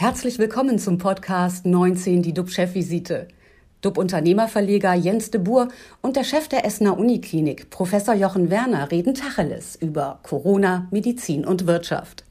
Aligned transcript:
Herzlich 0.00 0.38
willkommen 0.38 0.78
zum 0.78 0.96
Podcast 0.96 1.66
19, 1.66 2.22
die 2.22 2.32
DUB-Chefvisite. 2.32 3.26
DUB-Unternehmerverleger 3.80 4.94
Jens 4.94 5.32
de 5.32 5.40
Boer 5.40 5.70
und 6.02 6.14
der 6.14 6.22
Chef 6.22 6.46
der 6.46 6.64
Essener 6.64 6.96
Uniklinik, 6.96 7.68
Professor 7.70 8.14
Jochen 8.14 8.48
Werner, 8.48 8.92
reden 8.92 9.14
Tacheles 9.14 9.74
über 9.74 10.20
Corona, 10.22 10.86
Medizin 10.92 11.44
und 11.44 11.66
Wirtschaft. 11.66 12.22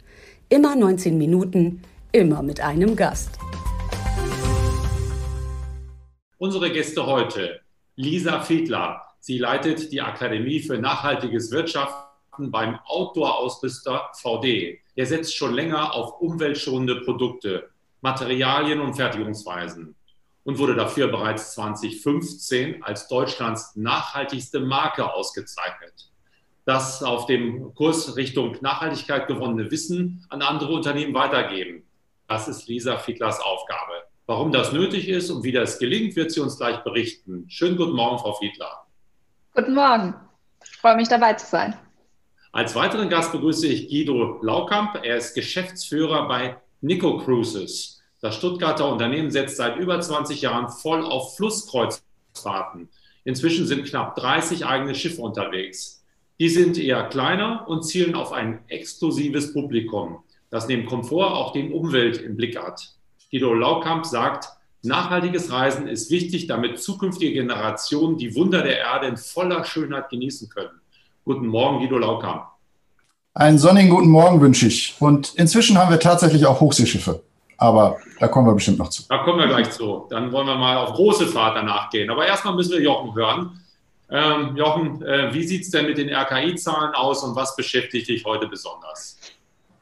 Immer 0.47 0.77
19 0.77 1.17
Minuten, 1.17 1.81
immer 2.13 2.41
mit 2.41 2.61
einem 2.61 2.95
Gast. 2.95 3.37
Unsere 6.37 6.71
Gäste 6.71 7.05
heute, 7.05 7.59
Lisa 7.97 8.39
Fiedler. 8.39 9.01
Sie 9.19 9.39
leitet 9.39 9.91
die 9.91 9.99
Akademie 9.99 10.61
für 10.61 10.77
nachhaltiges 10.77 11.51
Wirtschaften 11.51 12.06
beim 12.39 12.79
Outdoor-Ausrüster 12.85 14.09
VD. 14.13 14.79
Er 14.95 15.05
setzt 15.05 15.35
schon 15.35 15.53
länger 15.53 15.93
auf 15.93 16.21
umweltschonende 16.21 17.01
Produkte, 17.01 17.69
Materialien 18.01 18.79
und 18.79 18.95
Fertigungsweisen 18.95 19.95
und 20.43 20.59
wurde 20.59 20.75
dafür 20.75 21.07
bereits 21.09 21.53
2015 21.55 22.83
als 22.83 23.07
Deutschlands 23.07 23.75
nachhaltigste 23.75 24.59
Marke 24.59 25.13
ausgezeichnet. 25.13 26.11
Das 26.65 27.03
auf 27.03 27.25
dem 27.25 27.73
Kurs 27.75 28.15
Richtung 28.15 28.57
Nachhaltigkeit 28.61 29.27
gewonnene 29.27 29.71
Wissen 29.71 30.25
an 30.29 30.41
andere 30.41 30.73
Unternehmen 30.73 31.13
weitergeben. 31.13 31.83
Das 32.27 32.47
ist 32.47 32.67
Lisa 32.67 32.97
Fiedlers 32.97 33.39
Aufgabe. 33.39 34.03
Warum 34.25 34.51
das 34.51 34.73
nötig 34.73 35.07
ist 35.07 35.29
und 35.29 35.43
wie 35.43 35.53
das 35.53 35.79
gelingt, 35.79 36.15
wird 36.17 36.31
sie 36.31 36.41
uns 36.41 36.57
gleich 36.57 36.83
berichten. 36.83 37.45
Schönen 37.49 37.77
guten 37.77 37.93
Morgen, 37.93 38.19
Frau 38.19 38.33
Fiedler. 38.33 38.85
Guten 39.53 39.73
Morgen. 39.73 40.13
Ich 40.63 40.77
freue 40.77 40.95
mich 40.97 41.07
dabei 41.07 41.33
zu 41.33 41.45
sein. 41.45 41.75
Als 42.51 42.75
weiteren 42.75 43.09
Gast 43.09 43.31
begrüße 43.33 43.67
ich 43.67 43.89
Guido 43.89 44.39
Laukamp. 44.41 44.99
Er 45.03 45.17
ist 45.17 45.33
Geschäftsführer 45.35 46.27
bei 46.27 46.57
Nico 46.81 47.17
Cruises. 47.17 48.01
Das 48.21 48.35
Stuttgarter 48.35 48.91
Unternehmen 48.91 49.31
setzt 49.31 49.57
seit 49.57 49.77
über 49.77 49.99
20 49.99 50.41
Jahren 50.41 50.69
voll 50.69 51.03
auf 51.03 51.35
Flusskreuzfahrten. 51.35 52.89
Inzwischen 53.25 53.67
sind 53.67 53.85
knapp 53.85 54.15
30 54.15 54.65
eigene 54.65 54.95
Schiffe 54.95 55.21
unterwegs. 55.21 56.03
Die 56.39 56.49
sind 56.49 56.77
eher 56.77 57.03
kleiner 57.03 57.67
und 57.67 57.83
zielen 57.83 58.15
auf 58.15 58.31
ein 58.31 58.59
exklusives 58.69 59.53
Publikum, 59.53 60.23
das 60.49 60.67
neben 60.67 60.85
Komfort 60.85 61.33
auch 61.33 61.51
den 61.51 61.73
Umwelt 61.73 62.17
im 62.17 62.37
Blick 62.37 62.57
hat. 62.57 62.93
Guido 63.29 63.53
Laukamp 63.53 64.05
sagt, 64.05 64.47
nachhaltiges 64.83 65.51
Reisen 65.51 65.87
ist 65.87 66.09
wichtig, 66.09 66.47
damit 66.47 66.79
zukünftige 66.79 67.33
Generationen 67.33 68.17
die 68.17 68.33
Wunder 68.35 68.61
der 68.63 68.79
Erde 68.79 69.07
in 69.07 69.17
voller 69.17 69.65
Schönheit 69.65 70.09
genießen 70.09 70.49
können. 70.49 70.79
Guten 71.27 71.47
Morgen, 71.47 71.79
Guido 71.79 71.97
Laukamp. 71.97 72.43
Einen 73.33 73.57
sonnigen 73.57 73.89
guten 73.89 74.07
Morgen 74.07 74.39
wünsche 74.39 74.65
ich. 74.65 74.95
Und 75.01 75.35
inzwischen 75.35 75.77
haben 75.77 75.91
wir 75.91 75.99
tatsächlich 75.99 76.45
auch 76.45 76.61
Hochseeschiffe. 76.61 77.21
Aber 77.57 77.97
da 78.21 78.29
kommen 78.29 78.47
wir 78.47 78.53
bestimmt 78.53 78.77
noch 78.77 78.87
zu. 78.87 79.03
Da 79.09 79.17
kommen 79.17 79.39
wir 79.39 79.47
gleich 79.47 79.69
zu. 79.71 80.07
Dann 80.09 80.31
wollen 80.31 80.47
wir 80.47 80.55
mal 80.55 80.77
auf 80.77 80.93
große 80.93 81.27
Fahrt 81.27 81.57
danach 81.57 81.89
gehen. 81.89 82.09
Aber 82.09 82.25
erstmal 82.25 82.55
müssen 82.55 82.71
wir 82.71 82.81
Jochen 82.81 83.13
hören. 83.13 83.59
Ähm, 84.09 84.55
Jochen, 84.55 85.01
äh, 85.01 85.33
wie 85.33 85.43
sieht 85.43 85.63
es 85.63 85.69
denn 85.69 85.87
mit 85.87 85.97
den 85.97 86.07
RKI-Zahlen 86.07 86.95
aus 86.95 87.25
und 87.25 87.35
was 87.35 87.57
beschäftigt 87.57 88.07
dich 88.07 88.23
heute 88.23 88.47
besonders? 88.47 89.19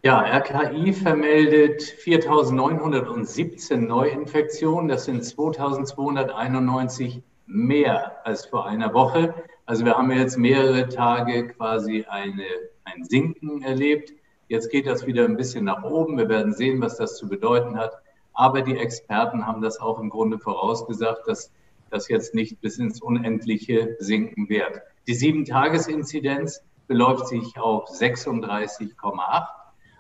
Ja, 0.01 0.21
RKI 0.21 0.93
vermeldet 0.93 1.83
4.917 2.03 3.77
Neuinfektionen. 3.77 4.87
Das 4.87 5.05
sind 5.05 5.21
2.291 5.21 7.21
mehr 7.45 8.25
als 8.25 8.47
vor 8.47 8.65
einer 8.65 8.91
Woche. 8.95 9.35
Also 9.67 9.83
wir 9.83 9.97
haben 9.97 10.11
jetzt 10.11 10.37
mehrere 10.37 10.87
Tage 10.89 11.47
quasi 11.47 12.05
eine, 12.07 12.45
ein 12.83 13.03
Sinken 13.03 13.63
erlebt. 13.63 14.13
Jetzt 14.47 14.69
geht 14.69 14.85
das 14.85 15.07
wieder 15.07 15.25
ein 15.25 15.37
bisschen 15.37 15.65
nach 15.65 15.83
oben. 15.83 16.17
Wir 16.17 16.29
werden 16.29 16.53
sehen, 16.53 16.81
was 16.81 16.97
das 16.97 17.17
zu 17.17 17.27
bedeuten 17.27 17.77
hat. 17.77 17.93
Aber 18.33 18.61
die 18.61 18.77
Experten 18.77 19.47
haben 19.47 19.61
das 19.61 19.79
auch 19.79 19.99
im 19.99 20.11
Grunde 20.11 20.37
vorausgesagt, 20.37 21.27
dass 21.27 21.51
das 21.89 22.09
jetzt 22.09 22.35
nicht 22.35 22.61
bis 22.61 22.77
ins 22.77 23.01
Unendliche 23.01 23.95
sinken 23.99 24.49
wird. 24.49 24.81
Die 25.07 25.15
Sieben-Tages-Inzidenz 25.15 26.61
beläuft 26.87 27.27
sich 27.27 27.57
auf 27.57 27.89
36,8. 27.89 29.47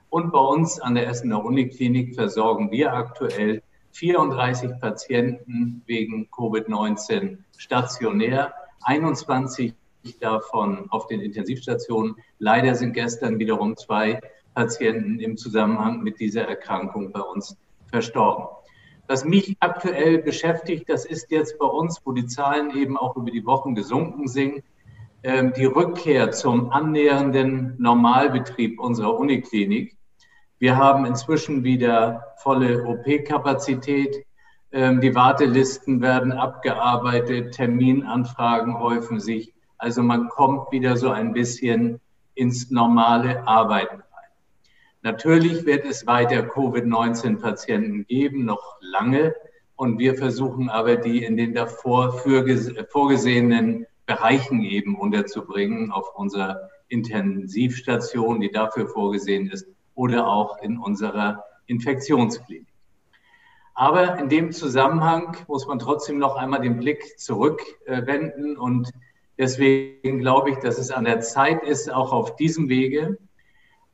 Und 0.09 0.31
bei 0.31 0.39
uns 0.39 0.79
an 0.79 0.93
der 0.93 1.07
Essener 1.07 1.43
Uniklinik 1.43 2.13
versorgen 2.13 2.69
wir 2.69 2.93
aktuell 2.93 3.63
34 3.93 4.79
Patienten 4.79 5.81
wegen 5.87 6.27
Covid-19 6.27 7.37
stationär, 7.57 8.53
21 8.85 9.73
davon 10.19 10.85
auf 10.89 11.07
den 11.07 11.21
Intensivstationen. 11.21 12.15
Leider 12.39 12.75
sind 12.75 12.93
gestern 12.93 13.39
wiederum 13.39 13.75
zwei 13.75 14.19
Patienten 14.53 15.19
im 15.19 15.37
Zusammenhang 15.37 16.01
mit 16.01 16.19
dieser 16.19 16.43
Erkrankung 16.43 17.11
bei 17.11 17.21
uns 17.21 17.57
verstorben. 17.87 18.45
Was 19.07 19.23
mich 19.23 19.55
aktuell 19.59 20.19
beschäftigt, 20.19 20.89
das 20.89 21.05
ist 21.05 21.29
jetzt 21.29 21.59
bei 21.59 21.65
uns, 21.65 22.01
wo 22.05 22.11
die 22.11 22.25
Zahlen 22.25 22.75
eben 22.75 22.97
auch 22.97 23.15
über 23.15 23.29
die 23.29 23.45
Wochen 23.45 23.75
gesunken 23.75 24.27
sind, 24.27 24.63
ähm, 25.21 25.53
die 25.55 25.65
Rückkehr 25.65 26.31
zum 26.31 26.71
annähernden 26.71 27.75
Normalbetrieb 27.77 28.79
unserer 28.79 29.19
Uniklinik. 29.19 29.95
Wir 30.57 30.77
haben 30.77 31.05
inzwischen 31.05 31.63
wieder 31.63 32.33
volle 32.37 32.85
OP-Kapazität. 32.85 34.25
Ähm, 34.75 34.99
die 34.99 35.15
Wartelisten 35.15 36.01
werden 36.01 36.33
abgearbeitet, 36.33 37.53
Terminanfragen 37.53 38.77
häufen 38.77 39.21
sich. 39.21 39.53
Also 39.77 40.03
man 40.03 40.27
kommt 40.27 40.69
wieder 40.73 40.97
so 40.97 41.11
ein 41.11 41.31
bisschen 41.31 42.01
ins 42.33 42.71
normale 42.71 43.47
Arbeiten 43.47 43.95
rein. 43.95 44.29
Natürlich 45.01 45.65
wird 45.65 45.85
es 45.85 46.05
weiter 46.07 46.41
Covid-19 46.41 47.39
Patienten 47.39 48.05
geben, 48.05 48.43
noch 48.43 48.75
lange. 48.81 49.33
Und 49.77 49.97
wir 49.97 50.15
versuchen 50.15 50.67
aber, 50.67 50.97
die 50.97 51.23
in 51.23 51.37
den 51.37 51.53
davor 51.53 52.11
vorgesehenen 52.89 53.85
Bereichen 54.05 54.61
eben 54.61 54.97
unterzubringen, 54.97 55.89
auf 55.93 56.13
unserer 56.15 56.69
Intensivstation, 56.89 58.41
die 58.41 58.51
dafür 58.51 58.89
vorgesehen 58.89 59.49
ist, 59.49 59.69
oder 59.93 60.27
auch 60.27 60.61
in 60.61 60.77
unserer 60.77 61.45
Infektionsklinik. 61.65 62.74
Aber 63.75 64.17
in 64.17 64.29
dem 64.29 64.51
Zusammenhang 64.51 65.37
muss 65.47 65.67
man 65.67 65.79
trotzdem 65.79 66.17
noch 66.17 66.35
einmal 66.35 66.61
den 66.61 66.77
Blick 66.77 67.19
zurückwenden 67.19 68.57
und 68.57 68.91
Deswegen 69.37 70.19
glaube 70.19 70.51
ich, 70.51 70.57
dass 70.57 70.77
es 70.77 70.91
an 70.91 71.05
der 71.05 71.19
Zeit 71.19 71.63
ist, 71.63 71.91
auch 71.91 72.13
auf 72.13 72.35
diesem 72.37 72.69
Wege 72.69 73.17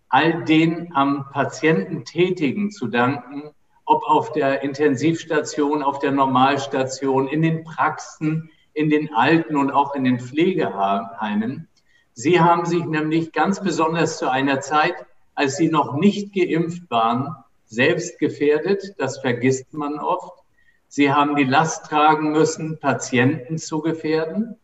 all 0.10 0.44
den 0.44 0.94
am 0.94 1.30
Patienten 1.32 2.06
Tätigen 2.06 2.70
zu 2.70 2.88
danken, 2.88 3.50
ob 3.86 4.04
auf 4.04 4.32
der 4.34 4.62
Intensivstation, 4.62 5.82
auf 5.82 6.00
der 6.00 6.12
Normalstation, 6.12 7.28
in 7.28 7.42
den 7.42 7.64
Praxen, 7.64 8.52
in 8.74 8.90
den 8.90 9.14
Alten 9.14 9.56
und 9.56 9.72
auch 9.72 9.96
in 9.96 10.04
den 10.04 10.20
Pflegeheimen. 10.20 11.68
Sie 12.14 12.40
haben 12.40 12.66
sich 12.66 12.84
nämlich 12.86 13.32
ganz 13.32 13.62
besonders 13.62 14.18
zu 14.18 14.30
einer 14.30 14.60
Zeit, 14.60 14.94
als 15.34 15.56
sie 15.56 15.70
noch 15.70 15.96
nicht 15.96 16.34
geimpft 16.34 16.92
waren, 16.92 17.36
selbst 17.72 18.20
gefährdet. 18.20 18.96
Das 18.98 19.20
vergisst 19.20 19.74
man 19.74 19.98
oft. 19.98 20.44
Sie 20.88 21.12
haben 21.12 21.38
die 21.38 21.46
Last 21.46 21.86
tragen 21.86 22.32
müssen, 22.32 22.80
Patienten 22.80 23.58
zu 23.58 23.80
gefährden 23.80 24.58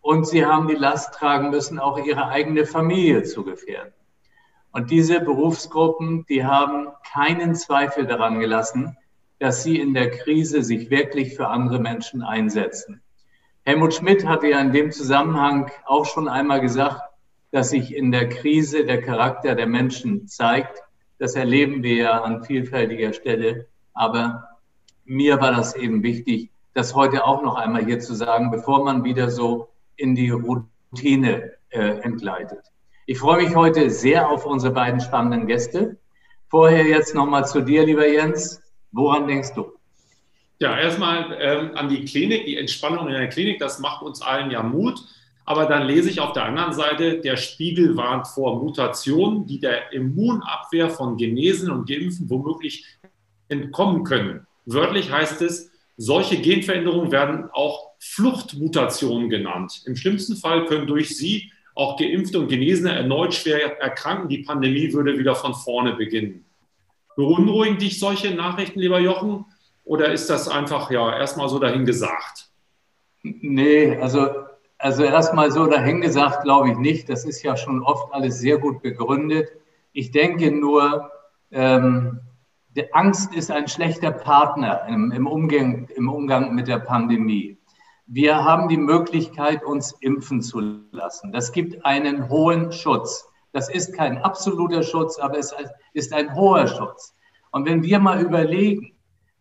und 0.00 0.26
sie 0.26 0.44
haben 0.44 0.66
die 0.66 0.74
Last 0.74 1.14
tragen 1.14 1.50
müssen, 1.50 1.78
auch 1.78 2.04
ihre 2.04 2.28
eigene 2.28 2.66
Familie 2.66 3.22
zu 3.22 3.44
gefährden. 3.44 3.92
Und 4.72 4.90
diese 4.90 5.20
Berufsgruppen, 5.20 6.26
die 6.28 6.44
haben 6.44 6.88
keinen 7.12 7.54
Zweifel 7.54 8.06
daran 8.06 8.40
gelassen, 8.40 8.96
dass 9.38 9.62
sie 9.62 9.78
in 9.78 9.94
der 9.94 10.10
Krise 10.10 10.64
sich 10.64 10.90
wirklich 10.90 11.36
für 11.36 11.46
andere 11.46 11.78
Menschen 11.78 12.22
einsetzen. 12.22 13.02
Helmut 13.62 13.94
Schmidt 13.94 14.26
hatte 14.26 14.48
ja 14.48 14.60
in 14.60 14.72
dem 14.72 14.90
Zusammenhang 14.90 15.70
auch 15.86 16.06
schon 16.06 16.26
einmal 16.26 16.60
gesagt, 16.60 17.02
dass 17.52 17.70
sich 17.70 17.94
in 17.94 18.10
der 18.10 18.28
Krise 18.28 18.84
der 18.84 19.00
Charakter 19.00 19.54
der 19.54 19.68
Menschen 19.68 20.26
zeigt. 20.26 20.82
Das 21.18 21.34
erleben 21.34 21.82
wir 21.82 21.94
ja 21.94 22.22
an 22.22 22.44
vielfältiger 22.44 23.12
Stelle. 23.12 23.66
Aber 23.94 24.48
mir 25.04 25.40
war 25.40 25.52
das 25.52 25.74
eben 25.74 26.02
wichtig, 26.02 26.50
das 26.74 26.94
heute 26.94 27.24
auch 27.24 27.42
noch 27.42 27.56
einmal 27.56 27.84
hier 27.84 27.98
zu 27.98 28.14
sagen, 28.14 28.50
bevor 28.50 28.84
man 28.84 29.04
wieder 29.04 29.30
so 29.30 29.68
in 29.96 30.14
die 30.14 30.30
Routine 30.30 31.52
äh, 31.70 32.00
entgleitet. 32.00 32.60
Ich 33.06 33.18
freue 33.18 33.42
mich 33.42 33.56
heute 33.56 33.90
sehr 33.90 34.28
auf 34.28 34.46
unsere 34.46 34.72
beiden 34.72 35.00
spannenden 35.00 35.46
Gäste. 35.46 35.96
Vorher 36.48 36.84
jetzt 36.84 37.14
nochmal 37.14 37.46
zu 37.46 37.62
dir, 37.62 37.84
lieber 37.84 38.06
Jens. 38.06 38.62
Woran 38.92 39.26
denkst 39.26 39.54
du? 39.54 39.72
Ja, 40.60 40.78
erstmal 40.78 41.36
ähm, 41.40 41.70
an 41.74 41.88
die 41.88 42.04
Klinik, 42.04 42.46
die 42.46 42.56
Entspannung 42.56 43.06
in 43.06 43.14
der 43.14 43.28
Klinik, 43.28 43.58
das 43.58 43.78
macht 43.78 44.02
uns 44.02 44.22
allen 44.22 44.50
ja 44.50 44.62
Mut. 44.62 45.00
Aber 45.48 45.64
dann 45.64 45.86
lese 45.86 46.10
ich 46.10 46.20
auf 46.20 46.34
der 46.34 46.44
anderen 46.44 46.74
Seite, 46.74 47.22
der 47.22 47.38
Spiegel 47.38 47.96
warnt 47.96 48.26
vor 48.28 48.62
Mutationen, 48.62 49.46
die 49.46 49.58
der 49.58 49.94
Immunabwehr 49.94 50.90
von 50.90 51.16
Genesen 51.16 51.70
und 51.70 51.88
Geimpfen 51.88 52.28
womöglich 52.28 52.84
entkommen 53.48 54.04
können. 54.04 54.46
Wörtlich 54.66 55.10
heißt 55.10 55.40
es, 55.40 55.70
solche 55.96 56.36
Genveränderungen 56.36 57.10
werden 57.12 57.48
auch 57.50 57.92
Fluchtmutationen 57.98 59.30
genannt. 59.30 59.84
Im 59.86 59.96
schlimmsten 59.96 60.36
Fall 60.36 60.66
können 60.66 60.86
durch 60.86 61.16
sie 61.16 61.50
auch 61.74 61.96
Geimpfte 61.96 62.40
und 62.40 62.48
Genesene 62.48 62.92
erneut 62.92 63.32
schwer 63.32 63.80
erkranken. 63.80 64.28
Die 64.28 64.42
Pandemie 64.42 64.92
würde 64.92 65.18
wieder 65.18 65.34
von 65.34 65.54
vorne 65.54 65.94
beginnen. 65.94 66.44
Beunruhigen 67.16 67.78
dich 67.78 67.98
solche 67.98 68.34
Nachrichten, 68.34 68.80
lieber 68.80 69.00
Jochen? 69.00 69.46
Oder 69.84 70.12
ist 70.12 70.28
das 70.28 70.46
einfach 70.46 70.90
ja 70.90 71.18
erstmal 71.18 71.48
so 71.48 71.58
dahingesagt? 71.58 72.50
Nee, 73.22 73.96
also, 73.96 74.28
also 74.78 75.02
erstmal 75.02 75.50
so 75.50 75.66
dahingesagt 75.66 76.42
glaube 76.42 76.70
ich 76.70 76.78
nicht. 76.78 77.08
Das 77.08 77.24
ist 77.24 77.42
ja 77.42 77.56
schon 77.56 77.82
oft 77.82 78.12
alles 78.14 78.38
sehr 78.38 78.58
gut 78.58 78.80
begründet. 78.82 79.50
Ich 79.92 80.12
denke 80.12 80.52
nur, 80.52 81.10
ähm, 81.50 82.20
die 82.76 82.92
Angst 82.94 83.34
ist 83.34 83.50
ein 83.50 83.66
schlechter 83.66 84.12
Partner 84.12 84.86
im, 84.88 85.10
im, 85.10 85.26
Umgang, 85.26 85.88
im 85.96 86.08
Umgang 86.08 86.54
mit 86.54 86.68
der 86.68 86.78
Pandemie. 86.78 87.58
Wir 88.06 88.44
haben 88.44 88.68
die 88.68 88.76
Möglichkeit, 88.76 89.64
uns 89.64 89.92
impfen 90.00 90.42
zu 90.42 90.60
lassen. 90.92 91.32
Das 91.32 91.52
gibt 91.52 91.84
einen 91.84 92.28
hohen 92.28 92.70
Schutz. 92.70 93.26
Das 93.52 93.68
ist 93.68 93.94
kein 93.94 94.18
absoluter 94.18 94.82
Schutz, 94.82 95.18
aber 95.18 95.38
es 95.38 95.54
ist 95.92 96.12
ein 96.12 96.34
hoher 96.34 96.68
Schutz. 96.68 97.14
Und 97.50 97.66
wenn 97.66 97.82
wir 97.82 97.98
mal 97.98 98.20
überlegen, 98.20 98.92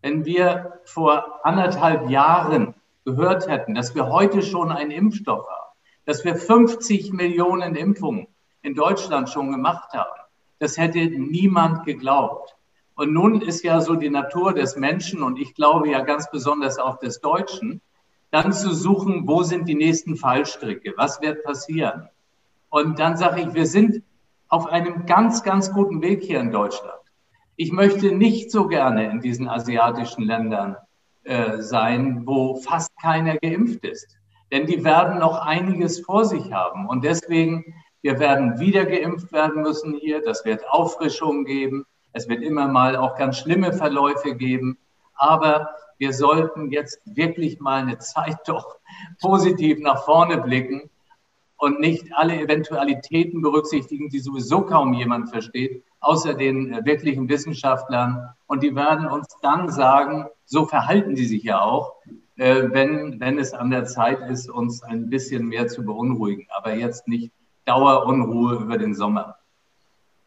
wenn 0.02 0.26
wir 0.26 0.80
vor 0.86 1.46
anderthalb 1.46 2.10
Jahren 2.10 2.74
gehört 3.08 3.48
hätten, 3.48 3.74
dass 3.74 3.96
wir 3.96 4.10
heute 4.10 4.42
schon 4.42 4.70
einen 4.70 4.92
Impfstoff 4.92 5.48
haben, 5.48 5.72
dass 6.04 6.26
wir 6.26 6.36
50 6.36 7.14
Millionen 7.14 7.74
Impfungen 7.76 8.28
in 8.64 8.76
Deutschland 8.76 9.30
schon 9.30 9.50
gemacht 9.50 9.94
haben, 9.94 10.20
das 10.60 10.78
hätte 10.78 11.00
niemand 11.00 11.86
geglaubt. 11.86 12.58
Und 12.96 13.14
nun 13.14 13.42
ist 13.42 13.64
ja 13.64 13.80
so 13.80 13.96
die 13.96 14.10
Natur 14.10 14.54
des 14.54 14.76
Menschen 14.76 15.24
und 15.24 15.40
ich 15.40 15.54
glaube 15.54 15.90
ja 15.90 16.02
ganz 16.02 16.30
besonders 16.30 16.80
auch 16.80 17.00
des 17.00 17.22
Deutschen, 17.22 17.80
dann 18.32 18.52
zu 18.52 18.74
suchen, 18.74 19.26
wo 19.26 19.42
sind 19.42 19.70
die 19.70 19.76
nächsten 19.76 20.18
Fallstricke, 20.18 20.94
was 20.98 21.22
wird 21.22 21.46
passieren. 21.46 22.10
Und 22.68 23.00
dann 23.00 23.16
sage 23.16 23.40
ich, 23.40 23.54
wir 23.54 23.68
sind 23.68 24.04
auf 24.50 24.68
einem 24.68 25.06
ganz, 25.06 25.44
ganz 25.44 25.72
guten 25.72 26.02
Weg 26.02 26.24
hier 26.24 26.42
in 26.42 26.52
Deutschland. 26.52 27.00
Ich 27.56 27.72
möchte 27.72 28.12
nicht 28.12 28.52
so 28.52 28.68
gerne 28.68 29.10
in 29.10 29.22
diesen 29.22 29.48
asiatischen 29.48 30.24
Ländern 30.24 30.76
äh, 31.28 31.62
sein, 31.62 32.22
wo 32.26 32.56
fast 32.56 32.92
keiner 33.02 33.38
geimpft 33.38 33.84
ist. 33.84 34.18
Denn 34.52 34.66
die 34.66 34.84
werden 34.84 35.20
noch 35.20 35.46
einiges 35.46 36.00
vor 36.00 36.26
sich 36.26 36.54
haben. 36.54 36.88
Und 36.88 37.04
deswegen, 37.04 37.76
wir 38.02 38.20
werden 38.20 38.60
wieder 38.60 38.86
geimpft 38.86 39.32
werden 39.34 39.62
müssen 39.62 39.96
hier. 39.96 40.22
Das 40.24 40.46
wird 40.46 40.68
Auffrischungen 40.70 41.46
geben. 41.46 41.86
Es 42.14 42.30
wird 42.30 42.42
immer 42.42 42.68
mal 42.68 42.96
auch 42.96 43.18
ganz 43.18 43.40
schlimme 43.40 43.74
Verläufe 43.74 44.36
geben. 44.36 44.78
Aber 45.16 45.70
wir 45.98 46.14
sollten 46.14 46.72
jetzt 46.72 47.00
wirklich 47.06 47.60
mal 47.60 47.82
eine 47.82 47.98
Zeit 47.98 48.38
doch 48.46 48.78
positiv 49.22 49.80
nach 49.80 50.06
vorne 50.06 50.38
blicken 50.38 50.90
und 51.58 51.80
nicht 51.80 52.06
alle 52.14 52.40
Eventualitäten 52.40 53.42
berücksichtigen, 53.42 54.10
die 54.10 54.20
sowieso 54.20 54.62
kaum 54.62 54.94
jemand 54.94 55.30
versteht, 55.30 55.84
außer 56.00 56.34
den 56.34 56.74
äh, 56.74 56.86
wirklichen 56.86 57.28
Wissenschaftlern. 57.28 58.30
Und 58.46 58.64
die 58.64 58.76
werden 58.76 59.08
uns 59.08 59.28
dann 59.42 59.70
sagen, 59.70 60.28
so 60.46 60.66
verhalten 60.66 61.16
die 61.16 61.26
sich 61.26 61.44
ja 61.44 61.62
auch, 61.62 61.96
äh, 62.38 62.64
wenn, 62.70 63.20
wenn 63.20 63.40
es 63.40 63.54
an 63.54 63.72
der 63.72 63.86
Zeit 63.86 64.20
ist, 64.30 64.50
uns 64.50 64.84
ein 64.84 65.10
bisschen 65.10 65.48
mehr 65.48 65.68
zu 65.68 65.84
beunruhigen. 65.84 66.48
Aber 66.56 66.76
jetzt 66.76 67.08
nicht 67.08 67.32
Dauerunruhe 67.66 68.56
über 68.56 68.78
den 68.78 68.94
Sommer. 68.94 69.38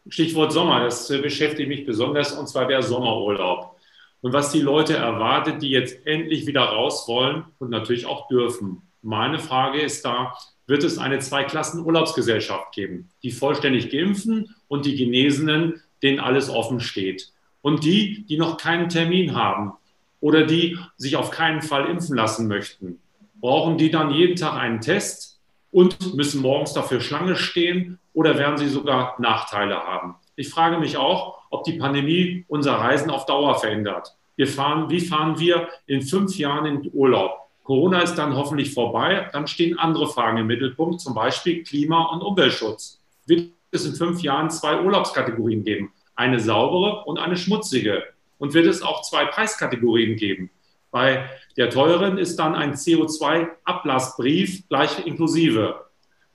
Stichwort 0.07 0.51
Sommer, 0.51 0.81
das 0.81 1.09
äh, 1.09 1.19
beschäftigt 1.19 1.69
mich 1.69 1.85
besonders, 1.85 2.33
und 2.33 2.47
zwar 2.47 2.67
der 2.67 2.83
Sommerurlaub. 2.83 3.77
Und 4.21 4.33
was 4.33 4.51
die 4.51 4.61
Leute 4.61 4.95
erwartet, 4.97 5.61
die 5.61 5.69
jetzt 5.69 6.05
endlich 6.05 6.45
wieder 6.45 6.61
raus 6.61 7.07
wollen 7.07 7.45
und 7.57 7.69
natürlich 7.69 8.05
auch 8.05 8.27
dürfen. 8.27 8.81
Meine 9.01 9.39
Frage 9.39 9.81
ist 9.81 10.05
da, 10.05 10.33
wird 10.67 10.83
es 10.83 10.97
eine 10.97 11.19
Zweiklassen-Urlaubsgesellschaft 11.19 12.71
geben. 12.73 13.09
Die 13.23 13.31
vollständig 13.31 13.89
geimpften 13.89 14.55
und 14.67 14.85
die 14.85 14.95
Genesenen, 14.95 15.81
denen 16.01 16.19
alles 16.19 16.49
offen 16.49 16.79
steht. 16.79 17.31
Und 17.61 17.83
die, 17.83 18.25
die 18.25 18.37
noch 18.37 18.57
keinen 18.57 18.89
Termin 18.89 19.35
haben 19.35 19.73
oder 20.19 20.45
die 20.45 20.77
sich 20.97 21.15
auf 21.15 21.31
keinen 21.31 21.61
Fall 21.61 21.89
impfen 21.89 22.15
lassen 22.15 22.47
möchten, 22.47 22.99
brauchen 23.39 23.77
die 23.77 23.91
dann 23.91 24.11
jeden 24.11 24.35
Tag 24.35 24.53
einen 24.53 24.81
Test 24.81 25.39
und 25.71 26.15
müssen 26.15 26.41
morgens 26.41 26.73
dafür 26.73 27.01
Schlange 27.01 27.35
stehen 27.35 27.99
oder 28.13 28.37
werden 28.37 28.57
sie 28.57 28.67
sogar 28.67 29.15
Nachteile 29.19 29.75
haben. 29.75 30.15
Ich 30.35 30.49
frage 30.49 30.79
mich 30.79 30.97
auch, 30.97 31.39
ob 31.49 31.63
die 31.63 31.77
Pandemie 31.77 32.45
unser 32.47 32.73
Reisen 32.73 33.09
auf 33.09 33.25
Dauer 33.25 33.59
verändert. 33.59 34.15
Wir 34.35 34.47
fahren, 34.47 34.89
wie 34.89 35.01
fahren 35.01 35.39
wir 35.39 35.67
in 35.85 36.01
fünf 36.01 36.37
Jahren 36.37 36.65
in 36.65 36.91
Urlaub? 36.93 37.40
Corona 37.71 38.01
ist 38.01 38.15
dann 38.15 38.35
hoffentlich 38.35 38.73
vorbei, 38.73 39.29
dann 39.31 39.47
stehen 39.47 39.79
andere 39.79 40.05
Fragen 40.05 40.39
im 40.39 40.47
Mittelpunkt, 40.47 40.99
zum 40.99 41.13
Beispiel 41.13 41.63
Klima- 41.63 42.09
und 42.11 42.21
Umweltschutz. 42.21 42.99
Wird 43.25 43.53
es 43.71 43.85
in 43.85 43.95
fünf 43.95 44.21
Jahren 44.21 44.49
zwei 44.49 44.81
Urlaubskategorien 44.81 45.63
geben? 45.63 45.93
Eine 46.13 46.41
saubere 46.41 47.05
und 47.05 47.17
eine 47.17 47.37
schmutzige. 47.37 48.03
Und 48.39 48.53
wird 48.53 48.65
es 48.65 48.81
auch 48.81 49.03
zwei 49.03 49.23
Preiskategorien 49.23 50.17
geben? 50.17 50.49
Bei 50.91 51.29
der 51.55 51.69
teuren 51.69 52.17
ist 52.17 52.35
dann 52.39 52.55
ein 52.55 52.73
CO2-Ablassbrief 52.73 54.67
gleich 54.67 55.05
inklusive. 55.05 55.85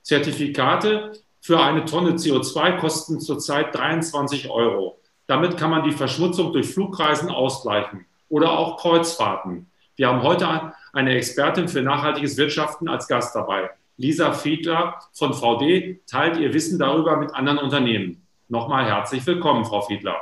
Zertifikate 0.01 1.11
für 1.39 1.61
eine 1.61 1.85
Tonne 1.85 2.13
CO2 2.13 2.77
kosten 2.77 3.19
zurzeit 3.19 3.75
23 3.75 4.49
Euro. 4.49 4.99
Damit 5.27 5.55
kann 5.55 5.69
man 5.69 5.83
die 5.83 5.91
Verschmutzung 5.91 6.51
durch 6.51 6.73
Flugreisen 6.73 7.29
ausgleichen 7.29 8.07
oder 8.27 8.57
auch 8.57 8.77
Kreuzfahrten. 8.77 9.67
Wir 9.97 10.07
haben 10.07 10.23
heute 10.23 10.73
eine 10.97 11.15
Expertin 11.15 11.67
für 11.67 11.83
nachhaltiges 11.83 12.37
Wirtschaften 12.37 12.89
als 12.89 13.07
Gast 13.07 13.35
dabei. 13.35 13.69
Lisa 13.97 14.33
Fiedler 14.33 14.99
von 15.13 15.33
VD 15.33 16.01
teilt 16.07 16.37
ihr 16.37 16.53
Wissen 16.53 16.79
darüber 16.79 17.17
mit 17.17 17.33
anderen 17.35 17.59
Unternehmen. 17.59 18.25
Nochmal 18.49 18.85
herzlich 18.85 19.25
willkommen, 19.27 19.63
Frau 19.63 19.81
Fiedler. 19.81 20.17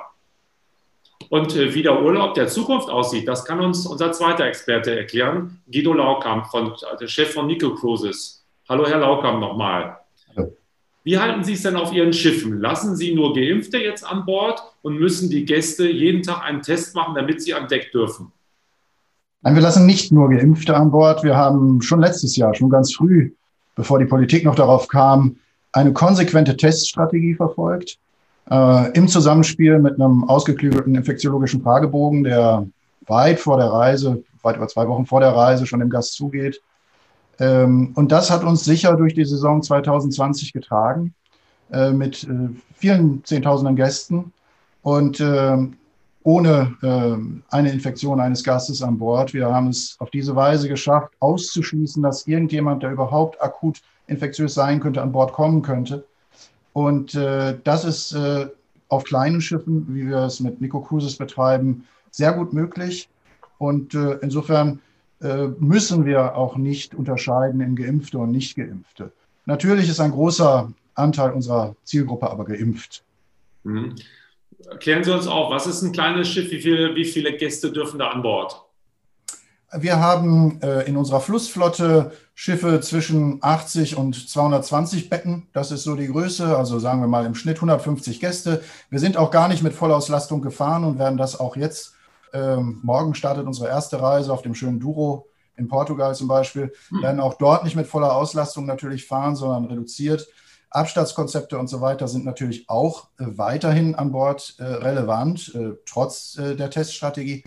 Und 1.30 1.56
äh, 1.56 1.74
wie 1.74 1.82
der 1.82 2.04
Urlaub 2.04 2.34
der 2.34 2.48
Zukunft 2.48 2.90
aussieht, 2.90 3.28
das 3.28 3.46
kann 3.46 3.62
uns 3.62 3.88
unser 3.88 4.12
zweiter 4.12 4.46
Experte 4.46 4.98
erklären, 4.98 5.62
Guido 5.72 5.94
Laukamp, 5.94 6.48
von, 6.48 6.74
der 7.00 7.08
Chef 7.08 7.34
von 7.34 7.48
Nico 7.48 7.74
Cruises. 7.74 8.46
Hallo, 8.68 8.86
Herr 8.86 9.00
Laukamp, 9.00 9.40
nochmal. 9.40 9.98
Wie 11.04 11.18
halten 11.18 11.44
Sie 11.44 11.54
es 11.54 11.64
denn 11.64 11.78
auf 11.78 11.94
Ihren 11.94 12.12
Schiffen? 12.12 12.60
Lassen 12.60 12.98
Sie 12.98 13.16
nur 13.16 13.34
Geimpfte 13.34 13.78
jetzt 13.78 14.04
an 14.04 14.26
Bord 14.26 14.62
und 14.82 15.00
müssen 15.00 15.30
die 15.30 15.46
Gäste 15.46 15.88
jeden 15.88 16.22
Tag 16.22 16.44
einen 16.44 16.62
Test 16.62 16.96
machen, 16.96 17.16
damit 17.16 17.42
sie 17.42 17.54
an 17.54 17.68
Deck 17.68 17.92
dürfen? 17.92 18.34
Nein, 19.46 19.54
wir 19.54 19.62
lassen 19.62 19.86
nicht 19.86 20.12
nur 20.12 20.32
Geimpfte 20.32 20.76
an 20.76 20.90
Bord. 20.90 21.24
Wir 21.24 21.36
haben 21.36 21.80
schon 21.84 22.00
letztes 22.00 22.36
Jahr, 22.36 22.56
schon 22.56 22.72
ganz 22.72 22.96
früh, 22.96 23.32
bevor 23.76 24.00
die 24.00 24.06
Politik 24.06 24.44
noch 24.44 24.56
darauf 24.56 24.88
kam, 24.88 25.36
eine 25.72 25.94
konsequente 25.94 26.58
Teststrategie 26.58 27.36
verfolgt. 27.36 28.00
Äh, 28.50 28.92
Im 28.94 29.08
Zusammenspiel 29.08 29.78
mit 29.78 30.02
einem 30.02 30.24
ausgeklügelten 30.24 30.96
infektiologischen 30.96 31.62
Fragebogen, 31.62 32.24
der 32.24 32.66
weit 33.06 33.40
vor 33.40 33.58
der 33.58 33.68
Reise, 33.68 34.24
weit 34.42 34.56
über 34.56 34.68
zwei 34.68 34.88
Wochen 34.88 35.06
vor 35.06 35.20
der 35.20 35.36
Reise 35.36 35.68
schon 35.68 35.80
dem 35.80 35.92
Gast 35.92 36.16
zugeht. 36.16 36.60
Ähm, 37.40 37.92
und 37.94 38.12
das 38.12 38.32
hat 38.32 38.44
uns 38.44 38.66
sicher 38.66 38.98
durch 38.98 39.14
die 39.14 39.26
Saison 39.26 39.62
2020 39.62 40.54
getragen, 40.54 41.14
äh, 41.72 41.92
mit 41.92 42.24
äh, 42.24 42.50
vielen 42.74 43.24
Zehntausenden 43.24 43.76
Gästen. 43.76 44.34
Und 44.82 45.20
ähm, 45.20 45.76
ohne 46.26 46.76
äh, 46.82 47.54
eine 47.56 47.72
Infektion 47.72 48.20
eines 48.20 48.44
Gastes 48.44 48.82
an 48.82 48.98
Bord. 48.98 49.36
Wir 49.36 49.46
haben 49.46 49.68
es 49.68 49.96
auf 50.00 50.10
diese 50.10 50.36
Weise 50.36 50.68
geschafft, 50.68 51.14
auszuschließen, 51.20 52.02
dass 52.02 52.26
irgendjemand, 52.26 52.82
der 52.82 52.92
überhaupt 52.92 53.40
akut 53.42 53.82
infektiös 54.08 54.56
sein 54.56 54.80
könnte, 54.80 55.04
an 55.04 55.12
Bord 55.12 55.34
kommen 55.34 55.62
könnte. 55.62 56.04
Und 56.74 57.14
äh, 57.14 57.60
das 57.64 57.86
ist 57.86 58.14
äh, 58.14 58.48
auf 58.90 59.04
kleinen 59.04 59.40
Schiffen, 59.40 59.86
wie 59.94 60.08
wir 60.08 60.18
es 60.18 60.40
mit 60.40 60.62
Nico 60.62 60.82
Cruises 60.82 61.16
betreiben, 61.16 61.86
sehr 62.10 62.34
gut 62.34 62.54
möglich. 62.54 63.08
Und 63.60 63.94
äh, 63.94 64.18
insofern 64.24 64.80
äh, 65.22 65.48
müssen 65.60 66.06
wir 66.06 66.36
auch 66.36 66.58
nicht 66.58 66.96
unterscheiden 66.96 67.62
in 67.62 67.76
Geimpfte 67.76 68.18
und 68.18 68.32
Nicht-Geimpfte. 68.32 69.12
Natürlich 69.46 69.88
ist 69.90 70.00
ein 70.00 70.12
großer 70.12 70.74
Anteil 70.96 71.34
unserer 71.34 71.76
Zielgruppe 71.84 72.32
aber 72.32 72.46
geimpft. 72.46 73.04
Mhm. 73.64 73.94
Klären 74.80 75.04
Sie 75.04 75.14
uns 75.14 75.28
auf, 75.28 75.52
was 75.52 75.68
ist 75.68 75.82
ein 75.82 75.92
kleines 75.92 76.28
Schiff? 76.28 76.52
Wie 76.52 76.62
viele, 76.62 76.96
wie 76.96 77.06
viele 77.06 77.36
Gäste 77.38 77.72
dürfen 77.72 78.00
da 78.00 78.10
an 78.10 78.22
Bord? 78.22 78.62
Wir 79.78 80.00
haben 80.00 80.62
äh, 80.62 80.84
in 80.84 80.96
unserer 80.96 81.20
Flussflotte 81.20 82.12
Schiffe 82.34 82.80
zwischen 82.82 83.40
80 83.42 83.98
und 83.98 84.30
220 84.30 85.10
Betten. 85.10 85.48
Das 85.54 85.72
ist 85.72 85.84
so 85.84 85.96
die 85.96 86.08
Größe. 86.08 86.56
Also 86.58 86.80
sagen 86.80 87.02
wir 87.02 87.08
mal 87.08 87.26
im 87.26 87.36
Schnitt 87.36 87.58
150 87.58 88.20
Gäste. 88.20 88.62
Wir 88.90 89.00
sind 89.00 89.18
auch 89.18 89.32
gar 89.32 89.48
nicht 89.48 89.64
mit 89.64 89.74
Vollauslastung 89.74 90.42
gefahren 90.42 90.84
und 90.84 91.00
werden 91.00 91.18
das 91.18 91.40
auch 91.40 91.56
jetzt. 91.56 91.94
Ähm, 92.34 92.80
morgen 92.84 93.16
startet 93.16 93.46
unsere 93.48 93.70
erste 93.70 94.02
Reise 94.02 94.32
auf 94.32 94.42
dem 94.42 94.56
schönen 94.56 94.80
Douro 94.80 95.28
in 95.58 95.68
Portugal 95.68 96.16
zum 96.16 96.28
Beispiel. 96.28 96.74
Hm. 96.90 97.02
Werden 97.02 97.20
auch 97.20 97.36
dort 97.36 97.64
nicht 97.64 97.76
mit 97.76 97.88
voller 97.88 98.16
Auslastung 98.16 98.66
natürlich 98.66 99.08
fahren, 99.08 99.36
sondern 99.36 99.66
reduziert. 99.66 100.28
Abstandskonzepte 100.70 101.58
und 101.58 101.68
so 101.68 101.82
weiter 101.82 102.08
sind 102.08 102.26
natürlich 102.26 102.70
auch 102.70 103.10
äh, 103.18 103.26
weiterhin 103.28 103.96
an 103.96 104.12
Bord 104.12 104.56
äh, 104.60 104.64
relevant, 104.64 105.54
äh, 105.56 105.74
trotz 105.86 106.34
der 106.34 106.70
Teststrategie. 106.70 107.44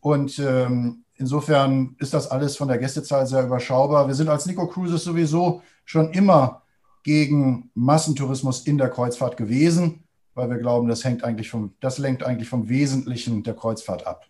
Und 0.00 0.38
ähm, 0.38 1.04
insofern 1.14 1.96
ist 1.98 2.14
das 2.14 2.30
alles 2.30 2.56
von 2.56 2.68
der 2.68 2.78
Gästezahl 2.78 3.26
sehr 3.26 3.44
überschaubar. 3.44 4.08
Wir 4.08 4.14
sind 4.14 4.28
als 4.28 4.46
Nico 4.46 4.66
Cruises 4.66 5.04
sowieso 5.04 5.62
schon 5.84 6.12
immer 6.12 6.62
gegen 7.02 7.70
Massentourismus 7.74 8.60
in 8.66 8.78
der 8.78 8.90
Kreuzfahrt 8.90 9.36
gewesen. 9.36 10.04
weil 10.34 10.48
wir 10.50 10.58
glauben, 10.58 10.88
das 10.88 11.04
hängt 11.04 11.24
eigentlich 11.24 11.50
vom, 11.50 11.74
das 11.80 11.98
lenkt 11.98 12.22
eigentlich 12.22 12.48
vom 12.48 12.68
Wesentlichen 12.68 13.42
der 13.42 13.54
Kreuzfahrt 13.54 14.06
ab. 14.06 14.26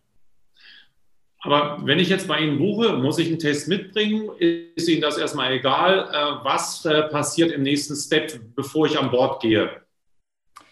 Aber 1.44 1.78
wenn 1.84 1.98
ich 1.98 2.08
jetzt 2.08 2.28
bei 2.28 2.38
Ihnen 2.38 2.58
buche, 2.58 2.92
muss 2.94 3.18
ich 3.18 3.28
einen 3.28 3.38
Test 3.38 3.66
mitbringen? 3.66 4.30
Ist 4.38 4.88
Ihnen 4.88 5.02
das 5.02 5.18
erstmal 5.18 5.52
egal? 5.52 6.08
Äh, 6.12 6.44
was 6.44 6.84
äh, 6.84 7.02
passiert 7.02 7.50
im 7.50 7.62
nächsten 7.62 7.96
Step, 7.96 8.40
bevor 8.54 8.86
ich 8.86 8.98
an 8.98 9.10
Bord 9.10 9.42
gehe? 9.42 9.68